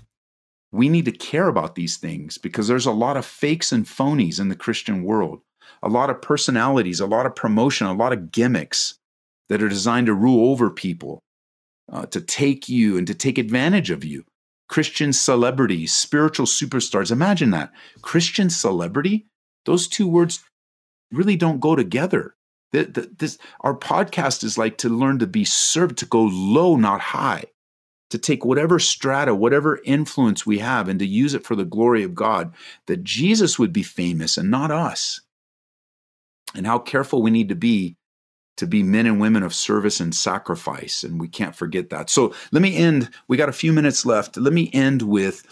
we 0.73 0.89
need 0.89 1.05
to 1.05 1.13
care 1.13 1.47
about 1.47 1.75
these 1.75 1.99
things 1.99 2.39
because 2.39 2.67
there's 2.67 2.87
a 2.87 2.93
lot 2.93 3.17
of 3.17 3.25
fakes 3.25 3.71
and 3.71 3.85
phonies 3.85 4.41
in 4.41 4.49
the 4.49 4.57
Christian 4.57 5.05
world, 5.05 5.43
a 5.83 5.89
lot 5.89 6.11
of 6.11 6.23
personalities, 6.23 7.01
a 7.01 7.07
lot 7.07 7.27
of 7.27 7.35
promotion, 7.35 7.87
a 7.87 7.93
lot 7.93 8.13
of 8.13 8.33
gimmicks 8.33 8.95
that 9.49 9.63
are 9.63 9.69
designed 9.69 10.07
to 10.07 10.15
rule 10.15 10.51
over 10.51 10.71
people, 10.71 11.21
uh, 11.93 12.07
to 12.07 12.21
take 12.21 12.69
you 12.69 12.97
and 12.97 13.07
to 13.07 13.15
take 13.15 13.39
advantage 13.39 13.91
of 13.91 14.05
you. 14.05 14.25
Christian 14.69 15.13
celebrities, 15.13 15.93
spiritual 15.93 16.47
superstars. 16.47 17.13
Imagine 17.13 17.51
that. 17.51 17.71
Christian 18.01 18.49
celebrity 18.49 19.27
those 19.65 19.89
two 19.89 20.07
words 20.07 20.45
really 21.13 21.37
don't 21.37 21.61
go 21.61 21.77
together. 21.77 22.35
This, 22.73 23.39
our 23.61 23.77
podcast 23.77 24.43
is 24.43 24.59
like 24.59 24.79
to 24.79 24.89
learn 24.89 25.21
to 25.21 25.27
be 25.27 25.45
served, 25.45 25.99
to 25.99 26.07
go 26.07 26.23
low, 26.23 26.77
not 26.77 27.01
high, 27.01 27.45
to 28.11 28.19
take 28.19 28.45
whatever 28.45 28.81
strata, 28.81 29.35
whatever 29.35 29.81
influence 29.85 30.45
we 30.45 30.59
have, 30.59 30.89
and 30.89 30.99
to 30.99 31.07
use 31.07 31.35
it 31.35 31.45
for 31.45 31.55
the 31.55 31.65
glory 31.65 32.03
of 32.03 32.17
God, 32.17 32.53
that 32.87 33.05
Jesus 33.05 33.59
would 33.59 33.73
be 33.73 33.85
famous 33.85 34.37
and 34.37 34.51
not 34.51 34.73
us. 34.73 35.21
And 36.55 36.67
how 36.67 36.79
careful 36.79 37.23
we 37.23 37.31
need 37.31 37.49
to 37.49 37.55
be 37.55 37.97
to 38.57 38.67
be 38.67 38.83
men 38.83 39.07
and 39.07 39.21
women 39.21 39.43
of 39.43 39.55
service 39.55 39.99
and 39.99 40.15
sacrifice. 40.15 41.03
And 41.03 41.21
we 41.21 41.27
can't 41.27 41.57
forget 41.57 41.91
that. 41.91 42.09
So 42.09 42.33
let 42.53 42.63
me 42.63 42.77
end. 42.77 43.11
We 43.27 43.37
got 43.37 43.49
a 43.49 43.53
few 43.53 43.73
minutes 43.73 44.07
left. 44.07 44.37
Let 44.37 44.53
me 44.53 44.71
end 44.73 45.03
with 45.03 45.45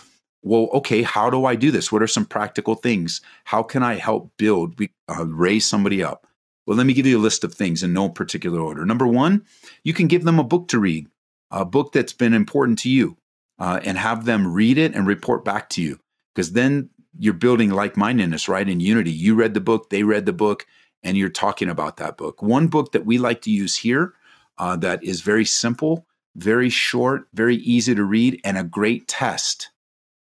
well, 0.42 0.68
okay, 0.72 1.02
how 1.02 1.30
do 1.30 1.44
I 1.44 1.54
do 1.54 1.70
this? 1.70 1.92
What 1.92 2.02
are 2.02 2.08
some 2.08 2.26
practical 2.26 2.74
things? 2.74 3.20
How 3.44 3.62
can 3.62 3.82
I 3.82 3.94
help 3.94 4.32
build, 4.36 4.74
uh, 5.08 5.24
raise 5.26 5.66
somebody 5.66 6.02
up? 6.02 6.26
Well, 6.66 6.76
let 6.76 6.86
me 6.86 6.94
give 6.94 7.06
you 7.06 7.18
a 7.18 7.20
list 7.20 7.44
of 7.44 7.54
things 7.54 7.82
in 7.82 7.92
no 7.92 8.08
particular 8.08 8.60
order. 8.60 8.84
Number 8.84 9.06
one, 9.06 9.44
you 9.84 9.94
can 9.94 10.08
give 10.08 10.24
them 10.24 10.38
a 10.38 10.44
book 10.44 10.68
to 10.68 10.80
read, 10.80 11.08
a 11.50 11.64
book 11.64 11.92
that's 11.92 12.12
been 12.12 12.34
important 12.34 12.80
to 12.80 12.90
you, 12.90 13.16
uh, 13.58 13.80
and 13.84 13.98
have 13.98 14.24
them 14.24 14.52
read 14.52 14.78
it 14.78 14.94
and 14.94 15.06
report 15.06 15.44
back 15.44 15.68
to 15.70 15.82
you. 15.82 15.98
Because 16.34 16.52
then 16.52 16.90
you're 17.18 17.34
building 17.34 17.70
like 17.70 17.96
mindedness, 17.96 18.48
right? 18.48 18.68
In 18.68 18.80
unity. 18.80 19.12
You 19.12 19.34
read 19.34 19.54
the 19.54 19.60
book, 19.60 19.90
they 19.90 20.02
read 20.02 20.26
the 20.26 20.32
book, 20.32 20.66
and 21.02 21.16
you're 21.16 21.28
talking 21.28 21.68
about 21.68 21.96
that 21.96 22.16
book. 22.16 22.42
One 22.42 22.68
book 22.68 22.92
that 22.92 23.06
we 23.06 23.18
like 23.18 23.42
to 23.42 23.50
use 23.50 23.76
here 23.76 24.14
uh, 24.58 24.76
that 24.76 25.02
is 25.02 25.20
very 25.20 25.44
simple, 25.44 26.06
very 26.36 26.70
short, 26.70 27.28
very 27.34 27.56
easy 27.56 27.94
to 27.94 28.04
read, 28.04 28.40
and 28.44 28.56
a 28.56 28.64
great 28.64 29.08
test 29.08 29.70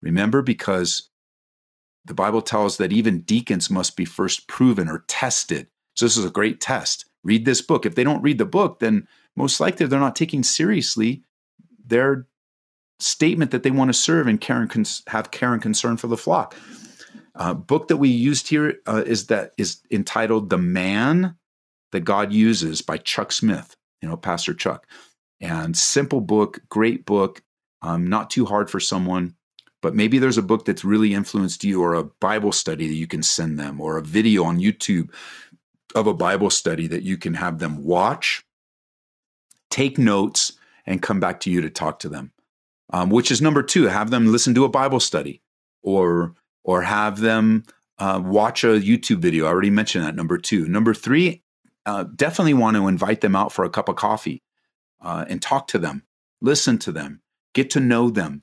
Remember, 0.02 0.42
because 0.42 1.10
the 2.04 2.14
Bible 2.14 2.42
tells 2.42 2.76
that 2.76 2.92
even 2.92 3.22
deacons 3.22 3.70
must 3.70 3.96
be 3.96 4.04
first 4.04 4.46
proven 4.46 4.88
or 4.88 5.04
tested. 5.08 5.66
So 5.94 6.04
this 6.04 6.16
is 6.16 6.24
a 6.24 6.30
great 6.30 6.60
test. 6.60 7.06
Read 7.24 7.44
this 7.44 7.60
book. 7.60 7.84
If 7.84 7.96
they 7.96 8.04
don't 8.04 8.22
read 8.22 8.38
the 8.38 8.44
book, 8.44 8.78
then 8.78 9.08
most 9.34 9.58
likely 9.58 9.86
they're 9.86 9.98
not 9.98 10.14
taking 10.14 10.44
seriously 10.44 11.24
their 11.84 12.26
statement 13.00 13.50
that 13.50 13.62
they 13.64 13.70
want 13.70 13.88
to 13.88 13.94
serve 13.94 14.26
and 14.26 14.40
care 14.40 14.60
and 14.60 15.02
have 15.08 15.30
care 15.30 15.52
and 15.52 15.60
concern 15.60 15.96
for 15.96 16.06
the 16.06 16.16
flock. 16.16 16.54
Uh, 17.36 17.54
book 17.54 17.88
that 17.88 17.98
we 17.98 18.08
used 18.08 18.48
here 18.48 18.78
uh, 18.86 19.02
is 19.06 19.26
that 19.26 19.52
is 19.58 19.80
entitled 19.90 20.50
"The 20.50 20.58
Man 20.58 21.36
That 21.92 22.00
God 22.00 22.32
Uses" 22.32 22.82
by 22.82 22.98
Chuck 22.98 23.32
Smith. 23.32 23.76
You 24.02 24.08
know, 24.08 24.16
Pastor 24.16 24.54
Chuck, 24.54 24.86
and 25.40 25.76
simple 25.76 26.20
book, 26.20 26.60
great 26.68 27.04
book, 27.06 27.42
um, 27.82 28.06
not 28.06 28.30
too 28.30 28.44
hard 28.44 28.70
for 28.70 28.80
someone 28.80 29.34
but 29.86 29.94
maybe 29.94 30.18
there's 30.18 30.36
a 30.36 30.42
book 30.42 30.64
that's 30.64 30.84
really 30.84 31.14
influenced 31.14 31.62
you 31.62 31.80
or 31.80 31.94
a 31.94 32.02
Bible 32.02 32.50
study 32.50 32.88
that 32.88 32.94
you 32.94 33.06
can 33.06 33.22
send 33.22 33.56
them 33.56 33.80
or 33.80 33.98
a 33.98 34.02
video 34.02 34.42
on 34.42 34.58
YouTube 34.58 35.12
of 35.94 36.08
a 36.08 36.12
Bible 36.12 36.50
study 36.50 36.88
that 36.88 37.04
you 37.04 37.16
can 37.16 37.34
have 37.34 37.60
them 37.60 37.84
watch, 37.84 38.44
take 39.70 39.96
notes, 39.96 40.52
and 40.86 41.02
come 41.02 41.20
back 41.20 41.38
to 41.40 41.50
you 41.50 41.60
to 41.60 41.70
talk 41.70 42.00
to 42.00 42.08
them. 42.08 42.32
Um, 42.90 43.10
which 43.10 43.30
is 43.30 43.42
number 43.42 43.62
two, 43.62 43.84
have 43.84 44.10
them 44.10 44.32
listen 44.32 44.54
to 44.54 44.64
a 44.64 44.68
Bible 44.68 44.98
study 44.98 45.40
or 45.82 46.34
or 46.66 46.82
have 46.82 47.20
them 47.20 47.62
uh, 47.98 48.20
watch 48.22 48.64
a 48.64 48.80
YouTube 48.80 49.18
video. 49.18 49.46
I 49.46 49.48
already 49.48 49.70
mentioned 49.70 50.04
that. 50.04 50.16
Number 50.16 50.36
two. 50.36 50.66
Number 50.66 50.92
three, 50.92 51.42
uh, 51.86 52.04
definitely 52.16 52.54
want 52.54 52.76
to 52.76 52.88
invite 52.88 53.20
them 53.20 53.36
out 53.36 53.52
for 53.52 53.64
a 53.64 53.70
cup 53.70 53.88
of 53.88 53.94
coffee 53.94 54.42
uh, 55.00 55.24
and 55.28 55.40
talk 55.40 55.68
to 55.68 55.78
them, 55.78 56.02
listen 56.40 56.76
to 56.78 56.90
them, 56.90 57.22
get 57.54 57.70
to 57.70 57.80
know 57.80 58.10
them, 58.10 58.42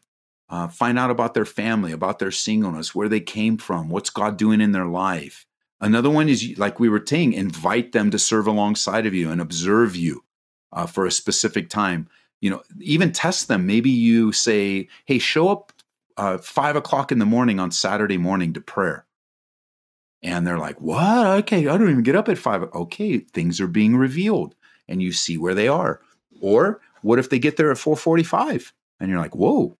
uh, 0.50 0.70
find 0.70 0.98
out 0.98 1.12
about 1.12 1.34
their 1.34 1.46
family, 1.46 1.92
about 1.92 2.20
their 2.20 2.32
singleness, 2.32 2.96
where 2.96 3.10
they 3.10 3.20
came 3.20 3.58
from, 3.58 3.90
what's 3.90 4.10
God 4.10 4.38
doing 4.38 4.62
in 4.62 4.72
their 4.72 4.86
life. 4.86 5.46
Another 5.82 6.10
one 6.10 6.30
is, 6.30 6.58
like 6.58 6.80
we 6.80 6.88
were 6.88 7.04
saying, 7.06 7.34
invite 7.34 7.92
them 7.92 8.10
to 8.12 8.18
serve 8.18 8.48
alongside 8.48 9.06
of 9.06 9.14
you 9.14 9.30
and 9.30 9.42
observe 9.42 9.98
you 9.98 10.24
uh, 10.72 10.86
for 10.86 11.06
a 11.06 11.12
specific 11.12 11.70
time. 11.70 12.08
You 12.40 12.52
know, 12.52 12.64
even 12.80 13.12
test 13.12 13.50
them. 13.50 13.68
Maybe 13.68 13.90
you 13.90 14.32
say, 14.32 14.88
hey, 15.04 15.20
show 15.20 15.50
up 15.50 15.73
uh, 16.18 16.38
five 16.38 16.76
o'clock 16.76 17.12
in 17.12 17.20
the 17.20 17.26
morning 17.26 17.60
on 17.60 17.72
Saturday 17.72 18.18
morning 18.18 18.54
to 18.54 18.62
prayer. 18.62 19.06
And 20.22 20.48
they're 20.48 20.58
like, 20.58 20.80
what? 20.80 21.28
Okay, 21.40 21.68
I 21.68 21.78
don't 21.78 21.90
even 21.90 22.04
get 22.04 22.16
up 22.16 22.30
at 22.30 22.38
five. 22.38 22.64
Okay, 22.74 23.20
things 23.20 23.60
are 23.60 23.68
being 23.68 23.98
revealed 23.98 24.56
and 24.88 25.02
you 25.02 25.12
see 25.12 25.38
where 25.38 25.54
they 25.54 25.68
are. 25.68 26.02
Or 26.42 26.82
what 27.02 27.20
if 27.20 27.30
they 27.30 27.40
get 27.40 27.58
there 27.58 27.72
at 27.72 27.78
445 27.78 28.74
and 29.00 29.10
you're 29.10 29.20
like, 29.20 29.36
whoa, 29.36 29.78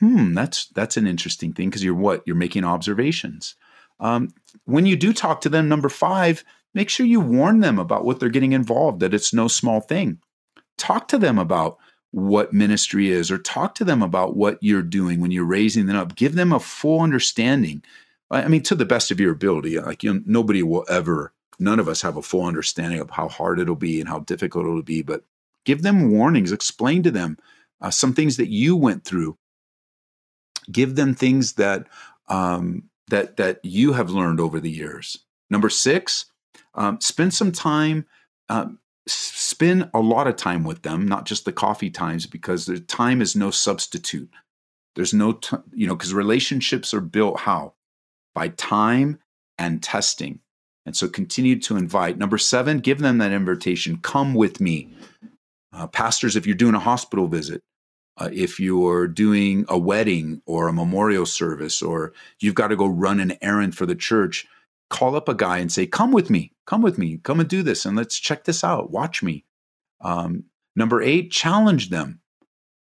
hmm, 0.00 0.34
that's 0.34 0.66
that's 0.68 0.96
an 0.96 1.06
interesting 1.06 1.52
thing 1.52 1.68
because 1.68 1.84
you're 1.84 1.94
what? 1.94 2.22
You're 2.26 2.36
making 2.36 2.64
observations. 2.64 3.54
Um, 4.00 4.34
when 4.64 4.86
you 4.86 4.96
do 4.96 5.12
talk 5.12 5.42
to 5.42 5.48
them, 5.48 5.68
number 5.68 5.88
five, 5.88 6.42
make 6.74 6.88
sure 6.88 7.06
you 7.06 7.20
warn 7.20 7.60
them 7.60 7.78
about 7.78 8.04
what 8.04 8.18
they're 8.18 8.28
getting 8.28 8.52
involved, 8.52 9.00
that 9.00 9.14
it's 9.14 9.32
no 9.32 9.46
small 9.46 9.80
thing. 9.80 10.18
Talk 10.76 11.06
to 11.08 11.18
them 11.18 11.38
about 11.38 11.78
what 12.12 12.52
ministry 12.52 13.10
is 13.10 13.30
or 13.30 13.38
talk 13.38 13.74
to 13.74 13.84
them 13.84 14.02
about 14.02 14.36
what 14.36 14.58
you're 14.60 14.82
doing 14.82 15.20
when 15.20 15.30
you're 15.30 15.44
raising 15.44 15.86
them 15.86 15.96
up. 15.96 16.14
Give 16.14 16.34
them 16.34 16.52
a 16.52 16.60
full 16.60 17.00
understanding. 17.00 17.82
I 18.30 18.48
mean, 18.48 18.62
to 18.64 18.74
the 18.74 18.84
best 18.84 19.10
of 19.10 19.18
your 19.18 19.32
ability. 19.32 19.78
Like 19.78 20.02
you 20.02 20.14
know, 20.14 20.20
nobody 20.24 20.62
will 20.62 20.86
ever, 20.88 21.32
none 21.58 21.80
of 21.80 21.88
us 21.88 22.02
have 22.02 22.16
a 22.16 22.22
full 22.22 22.44
understanding 22.44 23.00
of 23.00 23.10
how 23.10 23.28
hard 23.28 23.58
it'll 23.58 23.76
be 23.76 23.98
and 23.98 24.08
how 24.08 24.20
difficult 24.20 24.66
it'll 24.66 24.82
be. 24.82 25.02
But 25.02 25.24
give 25.64 25.82
them 25.82 26.10
warnings. 26.10 26.52
Explain 26.52 27.02
to 27.02 27.10
them 27.10 27.38
uh, 27.80 27.90
some 27.90 28.14
things 28.14 28.36
that 28.36 28.48
you 28.48 28.76
went 28.76 29.04
through. 29.04 29.36
Give 30.70 30.94
them 30.94 31.14
things 31.14 31.54
that 31.54 31.88
um, 32.28 32.84
that 33.08 33.36
that 33.38 33.60
you 33.64 33.94
have 33.94 34.10
learned 34.10 34.40
over 34.40 34.60
the 34.60 34.70
years. 34.70 35.18
Number 35.50 35.68
six, 35.68 36.26
um, 36.74 37.00
spend 37.00 37.34
some 37.34 37.52
time 37.52 38.06
um, 38.48 38.78
spend 39.06 39.90
a 39.92 40.00
lot 40.00 40.26
of 40.26 40.36
time 40.36 40.64
with 40.64 40.82
them, 40.82 41.06
not 41.06 41.26
just 41.26 41.44
the 41.44 41.52
coffee 41.52 41.90
times, 41.90 42.26
because 42.26 42.66
the 42.66 42.80
time 42.80 43.20
is 43.20 43.34
no 43.34 43.50
substitute. 43.50 44.30
There's 44.94 45.14
no, 45.14 45.32
t- 45.32 45.56
you 45.72 45.86
know, 45.86 45.96
because 45.96 46.14
relationships 46.14 46.92
are 46.94 47.00
built 47.00 47.40
how? 47.40 47.74
By 48.34 48.48
time 48.48 49.18
and 49.58 49.82
testing. 49.82 50.40
And 50.84 50.96
so 50.96 51.08
continue 51.08 51.58
to 51.60 51.76
invite. 51.76 52.18
Number 52.18 52.38
seven, 52.38 52.80
give 52.80 52.98
them 52.98 53.18
that 53.18 53.32
invitation. 53.32 53.98
Come 53.98 54.34
with 54.34 54.60
me. 54.60 54.90
Uh, 55.72 55.86
pastors, 55.86 56.36
if 56.36 56.46
you're 56.46 56.56
doing 56.56 56.74
a 56.74 56.80
hospital 56.80 57.28
visit, 57.28 57.62
uh, 58.18 58.28
if 58.32 58.60
you're 58.60 59.06
doing 59.08 59.64
a 59.68 59.78
wedding 59.78 60.42
or 60.44 60.68
a 60.68 60.72
memorial 60.72 61.24
service, 61.24 61.80
or 61.80 62.12
you've 62.40 62.54
got 62.54 62.68
to 62.68 62.76
go 62.76 62.86
run 62.86 63.20
an 63.20 63.38
errand 63.40 63.76
for 63.76 63.86
the 63.86 63.94
church, 63.94 64.46
call 64.92 65.16
up 65.16 65.28
a 65.28 65.34
guy 65.34 65.58
and 65.58 65.72
say, 65.72 65.86
Come 65.86 66.12
with 66.12 66.30
me, 66.30 66.52
come 66.66 66.82
with 66.82 66.98
me, 66.98 67.18
come 67.24 67.40
and 67.40 67.48
do 67.48 67.62
this, 67.62 67.84
and 67.84 67.96
let's 67.96 68.20
check 68.20 68.44
this 68.44 68.62
out. 68.62 68.92
Watch 68.92 69.22
me. 69.22 69.44
Um, 70.02 70.44
number 70.76 71.02
eight, 71.02 71.32
challenge 71.32 71.88
them. 71.88 72.20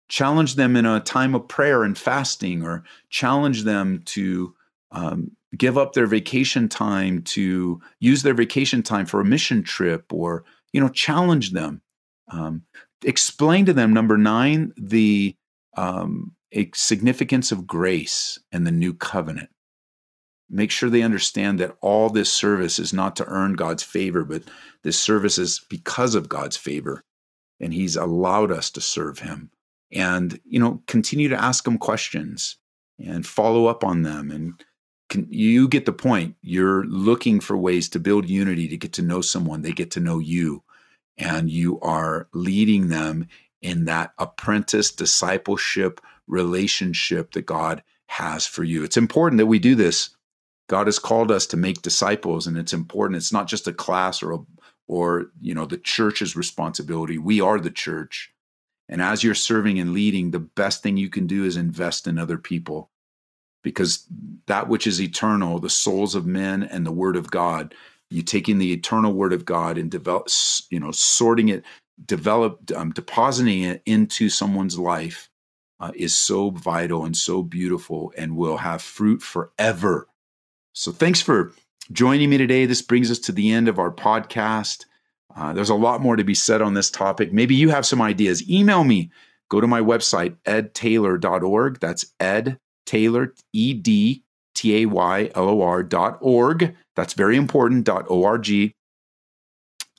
Challenge 0.07 0.55
them 0.55 0.75
in 0.75 0.85
a 0.85 1.01
time 1.01 1.35
of 1.35 1.47
prayer 1.47 1.83
and 1.83 1.97
fasting, 1.97 2.63
or 2.63 2.83
challenge 3.09 3.63
them 3.63 4.01
to 4.05 4.55
um, 4.91 5.31
give 5.55 5.77
up 5.77 5.93
their 5.93 6.07
vacation 6.07 6.67
time 6.67 7.21
to 7.23 7.79
use 7.99 8.23
their 8.23 8.33
vacation 8.33 8.81
time 8.81 9.05
for 9.05 9.19
a 9.19 9.25
mission 9.25 9.61
trip, 9.61 10.11
or 10.11 10.45
you 10.73 10.81
know, 10.81 10.89
challenge 10.89 11.51
them. 11.51 11.81
Um, 12.31 12.63
explain 13.03 13.65
to 13.65 13.73
them 13.73 13.93
number 13.93 14.17
nine 14.17 14.71
the 14.77 15.35
um, 15.75 16.33
significance 16.73 17.51
of 17.51 17.67
grace 17.67 18.39
and 18.51 18.65
the 18.65 18.71
new 18.71 18.93
covenant 18.93 19.49
make 20.49 20.71
sure 20.71 20.89
they 20.89 21.01
understand 21.01 21.59
that 21.59 21.75
all 21.81 22.09
this 22.09 22.31
service 22.31 22.79
is 22.79 22.93
not 22.93 23.15
to 23.17 23.25
earn 23.25 23.53
God's 23.53 23.83
favor, 23.83 24.23
but 24.23 24.43
this 24.83 24.99
service 24.99 25.37
is 25.37 25.61
because 25.69 26.15
of 26.15 26.29
God's 26.29 26.57
favor. 26.57 27.03
And 27.59 27.73
He's 27.73 27.95
allowed 27.95 28.51
us 28.51 28.69
to 28.71 28.81
serve 28.81 29.19
Him. 29.19 29.51
And, 29.91 30.39
you 30.45 30.59
know, 30.59 30.81
continue 30.87 31.29
to 31.29 31.41
ask 31.41 31.63
them 31.63 31.77
questions 31.77 32.57
and 32.97 33.25
follow 33.25 33.65
up 33.65 33.83
on 33.83 34.03
them. 34.03 34.31
And 34.31 34.63
can, 35.09 35.27
you 35.29 35.67
get 35.67 35.85
the 35.85 35.93
point. 35.93 36.35
You're 36.41 36.85
looking 36.85 37.39
for 37.39 37.57
ways 37.57 37.89
to 37.89 37.99
build 37.99 38.29
unity, 38.29 38.67
to 38.67 38.77
get 38.77 38.93
to 38.93 39.01
know 39.01 39.21
someone, 39.21 39.61
they 39.61 39.71
get 39.71 39.91
to 39.91 39.99
know 39.99 40.19
you. 40.19 40.63
And 41.17 41.49
you 41.49 41.79
are 41.81 42.27
leading 42.33 42.87
them 42.87 43.27
in 43.61 43.85
that 43.85 44.13
apprentice 44.17 44.91
discipleship 44.91 45.99
relationship 46.27 47.31
that 47.31 47.45
God 47.45 47.83
has 48.07 48.45
for 48.45 48.63
you. 48.63 48.83
It's 48.83 48.97
important 48.97 49.39
that 49.39 49.47
we 49.47 49.59
do 49.59 49.75
this 49.75 50.11
God 50.69 50.85
has 50.87 50.99
called 50.99 51.31
us 51.31 51.47
to 51.47 51.57
make 51.57 51.81
disciples, 51.81 52.45
and 52.45 52.55
it's 52.55 52.73
important. 52.73 53.17
It's 53.17 53.33
not 53.33 53.47
just 53.47 53.67
a 53.67 53.73
class 53.73 54.21
or 54.21 54.31
a, 54.33 54.37
or 54.87 55.31
you 55.41 55.53
know 55.53 55.65
the 55.65 55.77
church's 55.77 56.35
responsibility. 56.35 57.17
We 57.17 57.41
are 57.41 57.59
the 57.59 57.71
church, 57.71 58.31
and 58.87 59.01
as 59.01 59.23
you're 59.23 59.35
serving 59.35 59.79
and 59.79 59.93
leading, 59.93 60.31
the 60.31 60.39
best 60.39 60.83
thing 60.83 60.95
you 60.95 61.09
can 61.09 61.25
do 61.27 61.43
is 61.43 61.57
invest 61.57 62.05
in 62.07 62.19
other 62.19 62.37
people, 62.37 62.91
because 63.63 64.05
that 64.45 64.69
which 64.69 64.85
is 64.85 65.01
eternal, 65.01 65.59
the 65.59 65.71
souls 65.71 66.13
of 66.13 66.27
men 66.27 66.61
and 66.61 66.85
the 66.85 66.91
Word 66.91 67.15
of 67.15 67.31
God, 67.31 67.73
you 68.11 68.21
taking 68.21 68.59
the 68.59 68.71
eternal 68.71 69.13
Word 69.13 69.33
of 69.33 69.45
God 69.45 69.79
and 69.79 69.89
develop, 69.89 70.27
you 70.69 70.79
know, 70.79 70.91
sorting 70.91 71.49
it, 71.49 71.63
develop, 72.05 72.59
um, 72.75 72.91
depositing 72.91 73.63
it 73.63 73.81
into 73.87 74.29
someone's 74.29 74.77
life. 74.77 75.29
Uh, 75.81 75.93
is 75.95 76.13
so 76.13 76.49
vital 76.49 77.05
and 77.05 77.15
so 77.15 77.41
beautiful 77.41 78.11
and 78.17 78.35
will 78.35 78.57
have 78.57 78.81
fruit 78.81 79.21
forever 79.21 80.09
so 80.73 80.91
thanks 80.91 81.21
for 81.21 81.53
joining 81.91 82.29
me 82.29 82.37
today. 82.37 82.65
This 82.65 82.81
brings 82.81 83.09
us 83.11 83.19
to 83.19 83.31
the 83.31 83.51
end 83.51 83.67
of 83.67 83.79
our 83.79 83.91
podcast. 83.91 84.85
Uh, 85.35 85.53
there's 85.53 85.69
a 85.69 85.75
lot 85.75 86.01
more 86.01 86.15
to 86.15 86.23
be 86.23 86.35
said 86.35 86.61
on 86.61 86.73
this 86.73 86.89
topic. 86.89 87.31
Maybe 87.31 87.55
you 87.55 87.69
have 87.69 87.85
some 87.85 88.01
ideas. 88.01 88.47
Email 88.49 88.83
me. 88.83 89.11
Go 89.49 89.61
to 89.61 89.67
my 89.67 89.81
website, 89.81 90.35
edtaylor.org. 90.45 91.79
That's 91.79 92.05
ed 92.19 92.59
taylor, 92.85 93.33
E 93.53 93.73
D 93.73 94.23
T 94.55 94.83
A 94.83 94.85
Y 94.87 95.31
L 95.35 95.49
O 95.49 95.61
R 95.61 95.83
dot 95.83 96.17
org. 96.21 96.75
That's 96.95 97.13
very 97.13 97.37
important, 97.37 97.85
dot 97.85 98.05
O-R-G. 98.09 98.73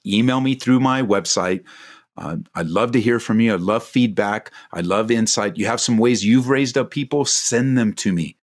Email 0.07 0.41
me 0.41 0.55
through 0.55 0.81
my 0.81 1.03
website. 1.03 1.65
Uh, 2.17 2.37
I'd 2.55 2.67
love 2.67 2.93
to 2.93 3.01
hear 3.01 3.19
from 3.19 3.41
you. 3.41 3.55
I'd 3.55 3.61
love 3.61 3.83
feedback. 3.83 4.53
I 4.73 4.81
love 4.81 5.11
insight. 5.11 5.57
You 5.57 5.67
have 5.67 5.81
some 5.81 5.97
ways 5.97 6.25
you've 6.25 6.49
raised 6.49 6.77
up 6.77 6.91
people, 6.91 7.25
send 7.25 7.79
them 7.79 7.95
to 7.95 8.13
me. 8.13 8.37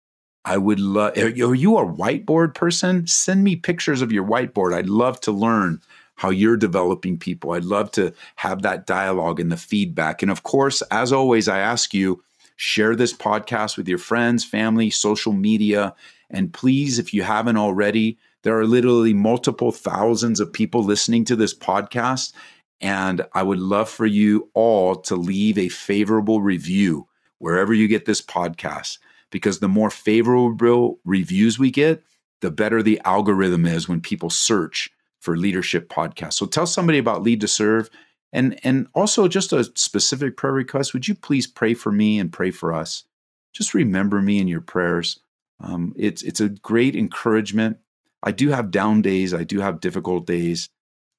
I 0.46 0.58
would 0.58 0.78
love, 0.78 1.18
are 1.18 1.28
you 1.28 1.76
a 1.76 1.84
whiteboard 1.84 2.54
person? 2.54 3.08
Send 3.08 3.42
me 3.42 3.56
pictures 3.56 4.00
of 4.00 4.12
your 4.12 4.24
whiteboard. 4.24 4.72
I'd 4.72 4.88
love 4.88 5.20
to 5.22 5.32
learn 5.32 5.82
how 6.14 6.30
you're 6.30 6.56
developing 6.56 7.18
people. 7.18 7.50
I'd 7.50 7.64
love 7.64 7.90
to 7.92 8.14
have 8.36 8.62
that 8.62 8.86
dialogue 8.86 9.40
and 9.40 9.50
the 9.50 9.56
feedback. 9.56 10.22
And 10.22 10.30
of 10.30 10.44
course, 10.44 10.82
as 10.92 11.12
always, 11.12 11.48
I 11.48 11.58
ask 11.58 11.92
you, 11.92 12.22
share 12.54 12.94
this 12.94 13.12
podcast 13.12 13.76
with 13.76 13.88
your 13.88 13.98
friends, 13.98 14.44
family, 14.44 14.88
social 14.88 15.32
media. 15.32 15.96
And 16.30 16.52
please, 16.52 17.00
if 17.00 17.12
you 17.12 17.24
haven't 17.24 17.56
already, 17.56 18.16
there 18.42 18.56
are 18.56 18.66
literally 18.66 19.14
multiple 19.14 19.72
thousands 19.72 20.38
of 20.38 20.52
people 20.52 20.84
listening 20.84 21.24
to 21.24 21.34
this 21.34 21.54
podcast. 21.54 22.32
And 22.80 23.26
I 23.32 23.42
would 23.42 23.58
love 23.58 23.90
for 23.90 24.06
you 24.06 24.48
all 24.54 24.94
to 24.94 25.16
leave 25.16 25.58
a 25.58 25.70
favorable 25.70 26.40
review 26.40 27.08
wherever 27.38 27.74
you 27.74 27.88
get 27.88 28.04
this 28.04 28.22
podcast 28.22 28.98
because 29.30 29.58
the 29.58 29.68
more 29.68 29.90
favorable 29.90 30.98
reviews 31.04 31.58
we 31.58 31.70
get, 31.70 32.02
the 32.40 32.50
better 32.50 32.82
the 32.82 33.00
algorithm 33.04 33.66
is 33.66 33.88
when 33.88 34.00
people 34.00 34.30
search 34.30 34.90
for 35.20 35.36
leadership 35.36 35.88
podcasts. 35.88 36.34
So 36.34 36.46
tell 36.46 36.66
somebody 36.66 36.98
about 36.98 37.22
Lead 37.22 37.40
to 37.40 37.48
Serve. 37.48 37.90
And, 38.32 38.58
and 38.64 38.86
also, 38.94 39.28
just 39.28 39.52
a 39.52 39.64
specific 39.64 40.36
prayer 40.36 40.52
request 40.52 40.92
would 40.92 41.08
you 41.08 41.14
please 41.14 41.46
pray 41.46 41.74
for 41.74 41.90
me 41.90 42.18
and 42.18 42.32
pray 42.32 42.50
for 42.50 42.72
us? 42.72 43.04
Just 43.52 43.74
remember 43.74 44.20
me 44.20 44.38
in 44.38 44.48
your 44.48 44.60
prayers. 44.60 45.20
Um, 45.60 45.94
it's, 45.96 46.22
it's 46.22 46.40
a 46.40 46.50
great 46.50 46.94
encouragement. 46.94 47.78
I 48.22 48.32
do 48.32 48.50
have 48.50 48.70
down 48.70 49.02
days, 49.02 49.32
I 49.32 49.44
do 49.44 49.60
have 49.60 49.80
difficult 49.80 50.26
days. 50.26 50.68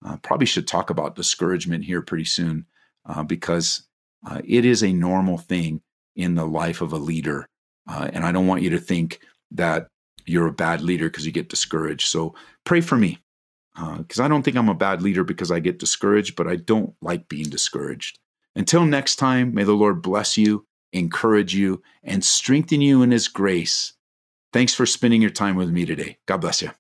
Uh, 0.06 0.18
probably 0.18 0.46
should 0.46 0.68
talk 0.68 0.90
about 0.90 1.16
discouragement 1.16 1.84
here 1.86 2.02
pretty 2.02 2.26
soon 2.26 2.66
uh, 3.06 3.24
because 3.24 3.88
uh, 4.30 4.42
it 4.46 4.64
is 4.64 4.84
a 4.84 4.94
normal 4.94 5.38
thing 5.38 5.82
in 6.16 6.36
the 6.36 6.46
life 6.46 6.82
of 6.82 6.94
a 6.94 6.98
leader. 6.98 7.48
Uh, 7.88 8.10
and 8.14 8.26
I 8.26 8.32
don't 8.32 8.48
want 8.48 8.62
you 8.62 8.70
to 8.72 8.80
think 8.80 9.20
that 9.52 9.88
you're 10.26 10.48
a 10.48 10.54
bad 10.54 10.82
leader 10.82 11.10
because 11.10 11.26
you 11.26 11.32
get 11.32 11.50
discouraged. 11.50 12.08
So 12.08 12.36
pray 12.66 12.82
for 12.82 12.98
me 12.98 13.20
because 13.98 14.20
uh, 14.20 14.24
I 14.24 14.28
don't 14.28 14.44
think 14.44 14.58
I'm 14.58 14.70
a 14.70 14.76
bad 14.76 15.02
leader 15.02 15.24
because 15.24 15.52
I 15.52 15.60
get 15.60 15.80
discouraged, 15.80 16.36
but 16.36 16.48
I 16.48 16.56
don't 16.56 16.94
like 17.02 17.30
being 17.30 17.50
discouraged. 17.50 18.20
Until 18.56 18.86
next 18.86 19.18
time, 19.18 19.54
may 19.54 19.64
the 19.64 19.74
Lord 19.74 20.02
bless 20.02 20.38
you, 20.38 20.66
encourage 20.92 21.54
you, 21.54 21.82
and 22.04 22.26
strengthen 22.26 22.82
you 22.82 23.04
in 23.04 23.12
His 23.12 23.28
grace. 23.28 23.94
Thanks 24.52 24.74
for 24.74 24.86
spending 24.86 25.22
your 25.22 25.32
time 25.32 25.56
with 25.56 25.70
me 25.70 25.86
today. 25.86 26.18
God 26.26 26.38
bless 26.38 26.62
you. 26.62 26.72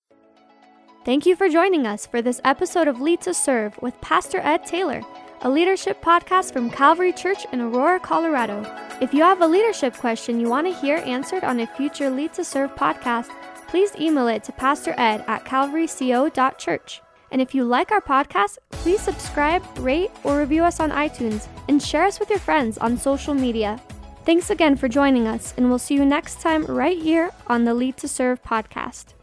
Thank 1.05 1.25
you 1.25 1.35
for 1.35 1.47
joining 1.47 1.87
us 1.87 2.05
for 2.05 2.21
this 2.21 2.41
episode 2.43 2.87
of 2.87 2.99
Lead 2.99 3.21
to 3.21 3.33
Serve 3.33 3.79
with 3.81 3.99
Pastor 4.01 4.39
Ed 4.39 4.65
Taylor. 4.65 5.03
A 5.41 5.49
leadership 5.49 6.01
podcast 6.01 6.51
from 6.51 6.69
Calvary 6.69 7.13
Church 7.13 7.45
in 7.51 7.61
Aurora, 7.61 7.99
Colorado. 7.99 8.65
If 9.01 9.13
you 9.13 9.21
have 9.21 9.41
a 9.41 9.47
leadership 9.47 9.95
question 9.95 10.39
you 10.39 10.49
want 10.49 10.67
to 10.67 10.73
hear 10.73 10.97
answered 11.05 11.43
on 11.43 11.59
a 11.59 11.67
future 11.67 12.09
Lead 12.09 12.33
to 12.33 12.43
Serve 12.43 12.75
podcast, 12.75 13.29
please 13.67 13.95
email 13.99 14.27
it 14.27 14.43
to 14.45 14.51
Pastor 14.51 14.95
Ed 14.97 15.23
at 15.27 15.45
calvaryco.church. 15.45 17.01
And 17.31 17.41
if 17.41 17.53
you 17.53 17.65
like 17.65 17.91
our 17.91 18.01
podcast, 18.01 18.57
please 18.71 19.01
subscribe, 19.01 19.63
rate, 19.79 20.11
or 20.23 20.39
review 20.39 20.63
us 20.63 20.79
on 20.79 20.91
iTunes 20.91 21.47
and 21.67 21.83
share 21.83 22.05
us 22.05 22.19
with 22.19 22.29
your 22.29 22.39
friends 22.39 22.77
on 22.77 22.97
social 22.97 23.33
media. 23.33 23.79
Thanks 24.25 24.49
again 24.49 24.75
for 24.75 24.87
joining 24.87 25.27
us, 25.27 25.53
and 25.57 25.69
we'll 25.69 25.79
see 25.79 25.95
you 25.95 26.05
next 26.05 26.41
time 26.41 26.65
right 26.65 26.97
here 26.97 27.31
on 27.47 27.65
the 27.65 27.73
Lead 27.73 27.97
to 27.97 28.07
Serve 28.07 28.41
podcast. 28.43 29.16